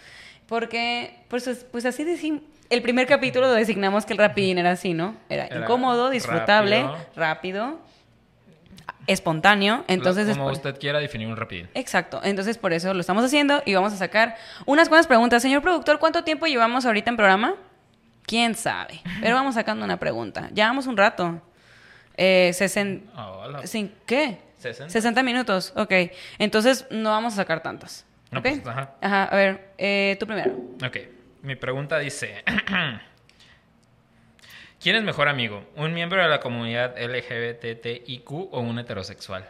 [0.47, 2.41] Porque, pues, pues así decimos
[2.71, 5.15] el primer capítulo lo designamos que el rapidín era así, ¿no?
[5.29, 7.79] Era, incómodo, disfrutable, rápido,
[9.07, 9.83] espontáneo.
[9.87, 11.69] Entonces, como usted quiera definir un rapidín.
[11.73, 12.21] Exacto.
[12.23, 15.41] Entonces, por eso lo estamos haciendo y vamos a sacar unas cuantas preguntas.
[15.41, 17.55] Señor productor, ¿cuánto tiempo llevamos ahorita en programa?
[18.25, 19.01] ¿Quién sabe?
[19.21, 20.49] Pero vamos sacando una pregunta.
[20.53, 21.41] Llevamos un rato.
[22.15, 22.51] Eh,
[23.65, 24.39] ¿Sin qué?
[24.59, 24.91] 60.
[24.91, 25.93] 60 minutos, ok.
[26.39, 28.05] Entonces, no vamos a sacar tantas.
[28.29, 28.93] No, pues, ajá.
[29.01, 30.53] Ajá, a ver, eh, tú primero.
[30.85, 31.20] Ok.
[31.43, 32.43] Mi pregunta dice,
[34.81, 35.65] ¿quién es mejor amigo?
[35.75, 39.49] ¿Un miembro de la comunidad LGBTIQ o un heterosexual?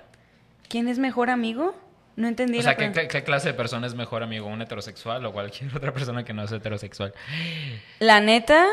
[0.69, 1.75] ¿Quién es mejor amigo?
[2.15, 2.59] No entendí.
[2.59, 4.47] O sea, ¿qué, ¿qué, clase de persona es mejor amigo?
[4.47, 7.13] ¿Un heterosexual o cualquier otra persona que no sea heterosexual?
[7.99, 8.67] La neta,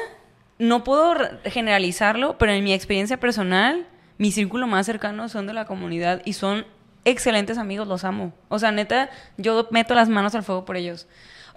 [0.59, 5.65] no puedo generalizarlo, pero en mi experiencia personal, mi círculo más cercano son de la
[5.65, 6.67] comunidad y son
[7.05, 8.33] excelentes amigos, los amo.
[8.49, 11.09] O sea, neta, yo meto las manos al fuego por ellos.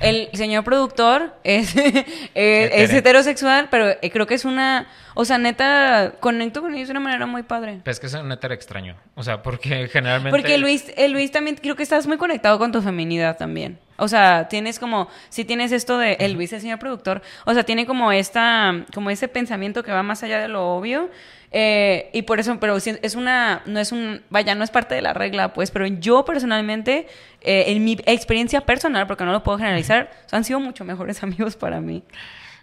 [0.02, 2.04] El señor productor es, eh,
[2.36, 4.88] es heterosexual, pero eh, creo que es una...
[5.14, 7.82] O sea, neta, conecto con ellos de una manera muy padre.
[7.84, 8.96] Pero es que es un hetero extraño.
[9.16, 10.38] O sea, porque generalmente...
[10.38, 13.78] Porque Luis, el Luis también, creo que estás muy conectado con tu feminidad también.
[13.98, 17.64] O sea, tienes como, si tienes esto de el Luis, el señor productor, o sea,
[17.64, 21.12] tiene como esta, como ese pensamiento que va más allá de lo obvio.
[21.54, 25.02] Eh, y por eso, pero es una, no es un, vaya, no es parte de
[25.02, 27.08] la regla, pues, pero yo personalmente,
[27.42, 31.58] eh, en mi experiencia personal, porque no lo puedo generalizar, han sido mucho mejores amigos
[31.58, 32.04] para mí.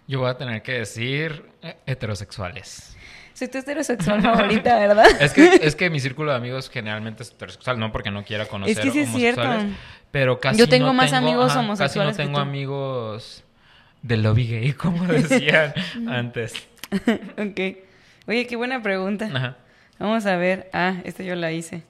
[0.07, 2.95] Yo voy a tener que decir eh, heterosexuales.
[3.35, 5.05] Soy tu heterosexual favorita, ¿verdad?
[5.21, 8.47] es, que, es que mi círculo de amigos generalmente es heterosexual, no porque no quiera
[8.47, 9.47] conocer es que sí es cierto.
[10.09, 12.17] Pero casi Yo tengo más amigos homosexuales.
[12.17, 13.43] Casi no tengo amigos
[14.01, 15.73] de lobby gay, como decían
[16.07, 16.67] antes.
[17.37, 17.88] ok.
[18.29, 19.25] Oye, qué buena pregunta.
[19.25, 19.57] Ajá.
[19.97, 20.69] Vamos a ver.
[20.71, 21.81] Ah, esta yo la hice.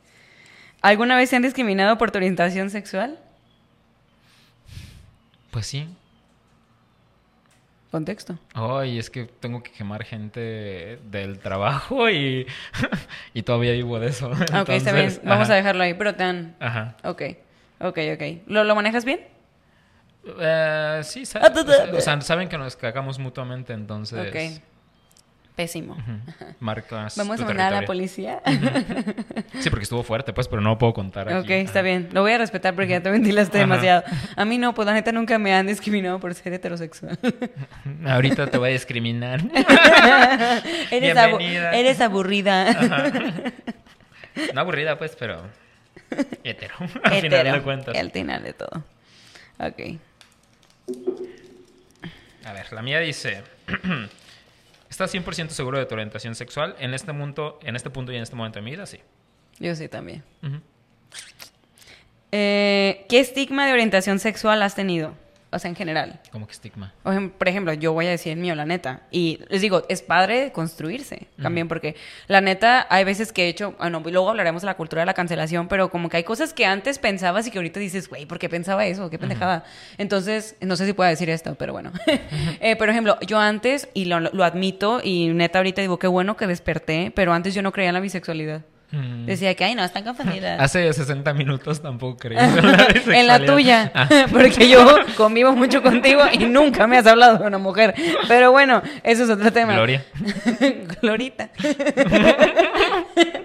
[0.81, 3.19] ¿Alguna vez se han discriminado por tu orientación sexual?
[5.51, 5.85] Pues sí.
[7.91, 8.39] Contexto.
[8.53, 12.47] Ay, es que tengo que quemar gente del trabajo y,
[13.33, 14.29] y todavía vivo de eso.
[14.29, 15.19] ok, está bien.
[15.25, 16.55] Vamos a dejarlo ahí, pero tan...
[16.61, 16.95] Ajá.
[17.03, 17.21] Ok,
[17.81, 18.23] ok, ok.
[18.47, 19.19] ¿Lo, lo manejas bien?
[20.39, 21.51] Eh, sí, ah,
[21.93, 24.29] o sea, saben que nos cagamos mutuamente, entonces...
[24.29, 24.63] Ok.
[25.59, 25.97] Pésimo.
[26.61, 27.17] Marcas.
[27.17, 28.41] Vamos a mandar a la policía.
[29.59, 31.27] Sí, porque estuvo fuerte, pues, pero no puedo contar.
[31.27, 31.37] Aquí.
[31.37, 32.07] Ok, está bien.
[32.13, 34.03] Lo voy a respetar porque ya te ventilaste demasiado.
[34.37, 37.19] A mí no, pues la neta nunca me han discriminado por ser heterosexual.
[38.07, 39.41] Ahorita te voy a discriminar.
[40.91, 41.17] eres,
[41.73, 42.73] eres aburrida.
[44.53, 45.41] No aburrida, pues, pero
[46.45, 46.75] hetero.
[47.03, 47.37] Al hetero.
[47.37, 47.97] final de cuentas.
[47.97, 48.85] Al final de todo.
[49.59, 49.99] Ok.
[52.45, 53.43] A ver, la mía dice.
[54.89, 56.75] ¿Estás 100% seguro de tu orientación sexual?
[56.79, 58.99] En este, punto, en este punto y en este momento de mi vida, sí.
[59.59, 60.23] Yo sí también.
[62.31, 65.13] Eh, ¿Qué estigma de orientación sexual has tenido?
[65.51, 66.19] O sea, en general.
[66.31, 66.93] ¿Cómo que estigma?
[67.03, 69.01] por ejemplo, yo voy a decir el mío, la neta.
[69.09, 71.95] Y les digo, es padre construirse también, porque
[72.27, 75.15] la neta, hay veces que he hecho, bueno, luego hablaremos de la cultura de la
[75.15, 78.37] cancelación, pero como que hay cosas que antes pensabas y que ahorita dices, güey, ¿por
[78.37, 79.09] qué pensaba eso?
[79.09, 79.63] Qué pendejada.
[79.97, 81.91] Entonces, no sé si puedo decir esto, pero bueno.
[82.59, 86.37] eh, por ejemplo, yo antes, y lo, lo admito, y neta ahorita digo, qué bueno
[86.37, 88.61] que desperté, pero antes yo no creía en la bisexualidad.
[88.91, 89.25] Mm.
[89.25, 90.59] Decía que, ay, no, están confundidas.
[90.61, 92.37] Hace 60 minutos tampoco creí
[93.07, 93.91] en la, tuya.
[93.93, 94.09] Ah.
[94.31, 94.85] Porque yo
[95.15, 97.93] convivo mucho contigo y nunca me has hablado de una mujer.
[98.27, 99.73] Pero bueno, eso es otro tema.
[99.73, 100.03] Gloria.
[101.01, 101.49] Glorita.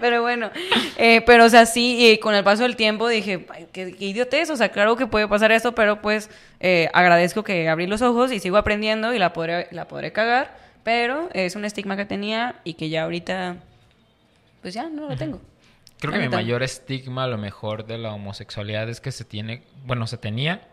[0.01, 0.51] pero bueno,
[0.97, 4.57] eh, pero o sea, sí, con el paso del tiempo dije, qué, qué idiotez, o
[4.57, 6.31] sea, claro que puede pasar esto, pero pues
[6.61, 10.57] eh, agradezco que abrí los ojos y sigo aprendiendo y la podré, la podré cagar,
[10.83, 13.57] pero es un estigma que tenía y que ya ahorita
[14.65, 15.43] pues ya no lo tengo.
[16.01, 19.63] Creo que mi mayor estigma, a lo mejor, de la homosexualidad es que se tiene,
[19.85, 20.69] bueno, se tenía,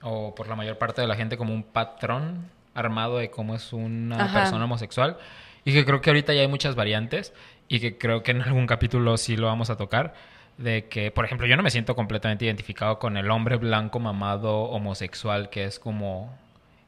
[0.00, 3.74] o por la mayor parte de la gente, como un patrón armado de cómo es
[3.74, 5.18] una persona homosexual.
[5.66, 7.34] Y que creo que ahorita ya hay muchas variantes
[7.68, 10.14] y que creo que en algún capítulo sí lo vamos a tocar.
[10.56, 14.62] De que, por ejemplo, yo no me siento completamente identificado con el hombre blanco mamado
[14.62, 16.34] homosexual, que es como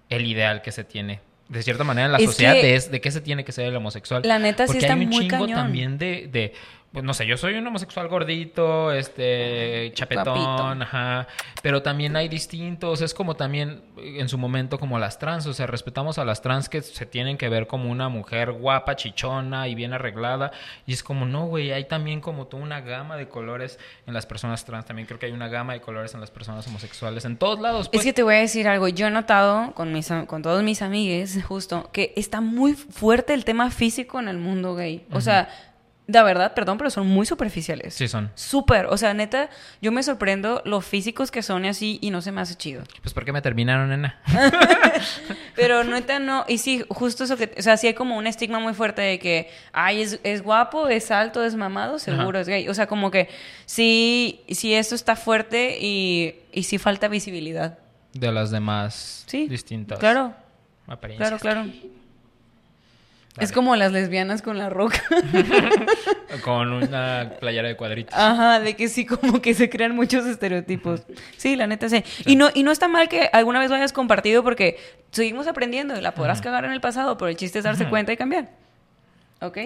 [0.09, 3.21] el ideal que se tiene de cierta manera en la sociedad es de qué se
[3.21, 4.23] tiene que ser el homosexual.
[4.25, 6.53] La neta sí está hay un muy chingo también de, de
[6.93, 11.27] pues no sé, yo soy un homosexual gordito, este, chapetón, ajá,
[11.63, 15.67] pero también hay distintos, es como también en su momento como las trans, o sea,
[15.67, 19.75] respetamos a las trans que se tienen que ver como una mujer guapa, chichona y
[19.75, 20.51] bien arreglada,
[20.87, 24.25] y es como, no, güey, hay también como toda una gama de colores en las
[24.25, 27.37] personas trans, también creo que hay una gama de colores en las personas homosexuales, en
[27.37, 27.83] todos lados.
[27.83, 28.05] Es pues.
[28.05, 31.39] que te voy a decir algo, yo he notado con, mis, con todos mis amigues,
[31.45, 35.51] justo, que está muy fuerte el tema físico en el mundo gay, o sea
[36.09, 37.93] de verdad, perdón, pero son muy superficiales.
[37.93, 38.31] Sí, son.
[38.35, 38.87] Súper.
[38.87, 39.51] O sea, neta,
[39.83, 42.83] yo me sorprendo lo físicos que son y así y no se me hace chido.
[43.03, 44.19] Pues porque me terminaron, nena.
[45.55, 46.47] pero neta no.
[46.49, 47.55] Y sí, justo eso que.
[47.59, 50.89] O sea, sí hay como un estigma muy fuerte de que, ay, es, es guapo,
[50.89, 52.67] es alto, es mamado, seguro es gay.
[52.71, 53.29] O sea, como que
[53.67, 57.79] sí, sí esto está fuerte y, y sí falta visibilidad.
[58.15, 59.99] De las demás sí, distintas.
[59.99, 60.33] Claro.
[61.19, 61.67] Claro, claro.
[63.41, 65.01] Es como las lesbianas con la roca.
[66.45, 68.15] con una playera de cuadritos.
[68.15, 71.03] Ajá, de que sí, como que se crean muchos estereotipos.
[71.37, 72.05] Sí, la neta sí.
[72.27, 74.79] Y no, y no está mal que alguna vez lo hayas compartido porque
[75.11, 78.13] seguimos aprendiendo y la podrás cagar en el pasado, pero el chiste es darse cuenta
[78.13, 78.49] y cambiar.
[79.41, 79.59] ¿Ok?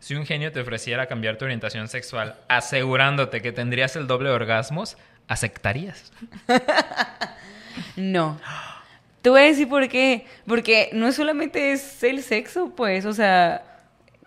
[0.00, 4.34] Si un genio te ofreciera cambiar tu orientación sexual asegurándote que tendrías el doble de
[4.34, 4.96] orgasmos,
[5.28, 6.12] ¿aceptarías?
[7.96, 8.40] no.
[9.22, 10.26] Te voy a decir por qué.
[10.46, 13.64] Porque no solamente es el sexo, pues, o sea,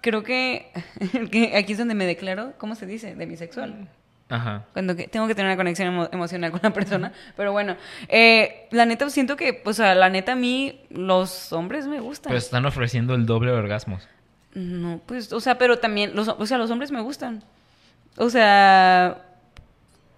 [0.02, 0.72] creo que,
[1.56, 3.16] aquí es donde me declaro, ¿cómo se dice?
[3.16, 3.88] De bisexual.
[4.30, 4.66] Ajá.
[4.74, 7.12] Cuando tengo que tener una conexión emocional con la persona.
[7.38, 7.76] Pero bueno,
[8.08, 12.32] eh, la neta siento que, o sea, la neta a mí los hombres me gustan.
[12.32, 14.08] Pero están ofreciendo el doble de orgasmos.
[14.56, 17.44] No, pues, o sea, pero también, los, o sea, los hombres me gustan.
[18.18, 19.24] O sea,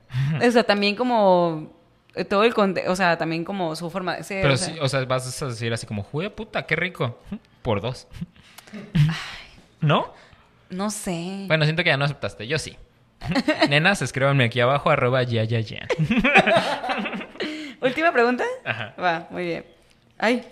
[0.45, 1.74] o sea, también como
[2.23, 4.41] todo el contexto, o sea, también como su forma de ser.
[4.41, 7.19] Pero sí, o sea, vas a decir así como, juega puta, qué rico.
[7.61, 8.07] Por dos.
[9.81, 10.13] ¿No?
[10.69, 11.45] No sé.
[11.47, 12.47] Bueno, siento que ya no aceptaste.
[12.47, 12.77] Yo sí.
[13.69, 15.87] Nenas, escríbanme aquí abajo, arroba ya, ya, ya.
[17.81, 18.43] Última pregunta.
[18.63, 18.93] Ajá.
[19.01, 19.65] Va, muy bien.
[20.17, 20.45] Ay.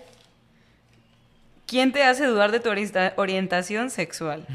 [1.66, 2.68] ¿Quién te hace dudar de tu
[3.16, 4.46] orientación sexual?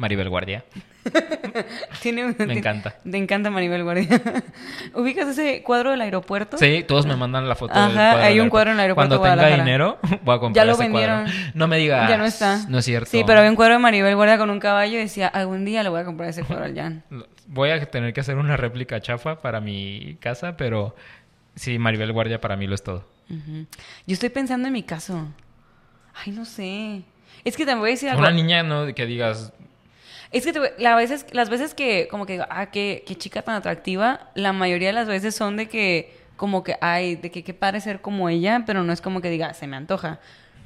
[0.00, 0.64] Maribel Guardia.
[2.04, 2.94] me encanta.
[3.08, 4.08] Te encanta Maribel Guardia.
[4.94, 6.56] ¿Ubicas ese cuadro del aeropuerto?
[6.56, 9.42] Sí, todos me mandan la foto del cuadro hay un cuadro en el aeropuerto Cuando
[9.42, 11.26] tenga dinero, voy a comprar Ya lo vendieron.
[11.52, 12.08] No me digas.
[12.08, 12.64] Ya no está.
[12.66, 13.10] No es cierto.
[13.10, 15.82] Sí, pero había un cuadro de Maribel Guardia con un caballo y decía, algún día
[15.82, 17.04] le voy a comprar ese cuadro al Jan.
[17.46, 20.96] Voy a tener que hacer una réplica chafa para mi casa, pero
[21.56, 23.04] sí, Maribel Guardia para mí lo es todo.
[23.28, 25.28] Yo estoy pensando en mi caso.
[26.24, 27.02] Ay, no sé.
[27.44, 28.22] Es que te voy a decir algo.
[28.22, 28.94] Una niña, ¿no?
[28.94, 29.52] Que digas,
[30.32, 34.30] es que la veces, las veces que, como que, ah, qué, qué chica tan atractiva,
[34.34, 37.80] la mayoría de las veces son de que, como que, ay, de que qué padre
[37.80, 40.20] ser como ella, pero no es como que diga, se me antoja.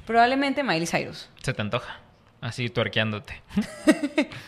[0.05, 1.29] Probablemente Miley Cyrus.
[1.41, 1.99] Se te antoja.
[2.41, 3.41] Así tuerqueándote.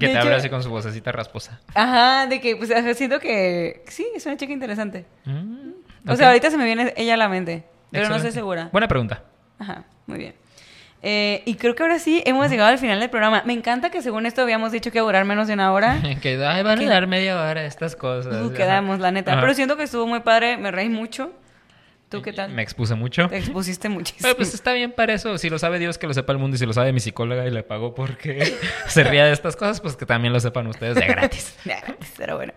[0.00, 1.60] que te habla así con su vocecita rasposa.
[1.74, 5.06] Ajá, de que, pues, siento que sí, es una chica interesante.
[5.24, 5.70] Mm,
[6.08, 8.70] o sea, ahorita se me viene ella a la mente, pero no estoy segura.
[8.72, 9.22] Buena pregunta.
[9.60, 10.34] Ajá, muy bien.
[11.02, 13.42] Eh, y creo que ahora sí hemos llegado al final del programa.
[13.44, 16.00] Me encanta que según esto habíamos dicho que iba a durar menos de una hora.
[16.22, 18.42] que van a dar media hora estas cosas.
[18.42, 19.40] Uh, quedamos, la neta.
[19.40, 21.32] Pero siento que estuvo muy padre, me reí mucho.
[22.08, 22.50] ¿Tú qué tal?
[22.50, 23.26] Me expuse mucho.
[23.28, 24.20] Te expusiste muchísimo.
[24.22, 25.38] Pero pues está bien para eso.
[25.38, 26.56] Si lo sabe Dios, que lo sepa el mundo.
[26.56, 28.54] Y si lo sabe mi psicóloga y le pagó porque
[28.86, 31.56] se ría de estas cosas, pues que también lo sepan ustedes de gratis.
[31.64, 32.52] de gratis, pero bueno.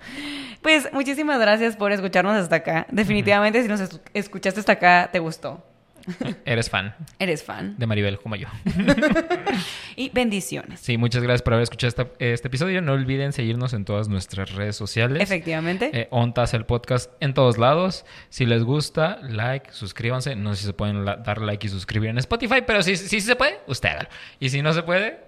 [0.62, 2.86] Pues muchísimas gracias por escucharnos hasta acá.
[2.92, 5.64] Definitivamente, si nos escuchaste hasta acá, te gustó.
[6.46, 6.96] Eres fan.
[7.20, 7.76] Eres fan.
[7.78, 8.48] De Maribel, como yo.
[9.96, 10.80] y bendiciones.
[10.80, 12.82] Sí, muchas gracias por haber escuchado este episodio.
[12.82, 15.22] No olviden seguirnos en todas nuestras redes sociales.
[15.22, 15.90] Efectivamente.
[15.94, 18.06] Eh, Ontas, el podcast en todos lados.
[18.30, 20.36] Si les gusta, like, suscríbanse.
[20.36, 23.36] No sé si se pueden dar like y suscribir en Spotify, pero si, si se
[23.36, 24.10] puede, usted hágalo.
[24.40, 25.20] Y si no se puede,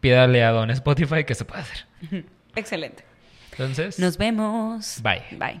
[0.00, 1.86] pídale a Don Spotify que se puede hacer.
[2.54, 3.04] Excelente.
[3.52, 3.98] Entonces.
[3.98, 5.00] Nos vemos.
[5.02, 5.22] Bye.
[5.38, 5.60] Bye.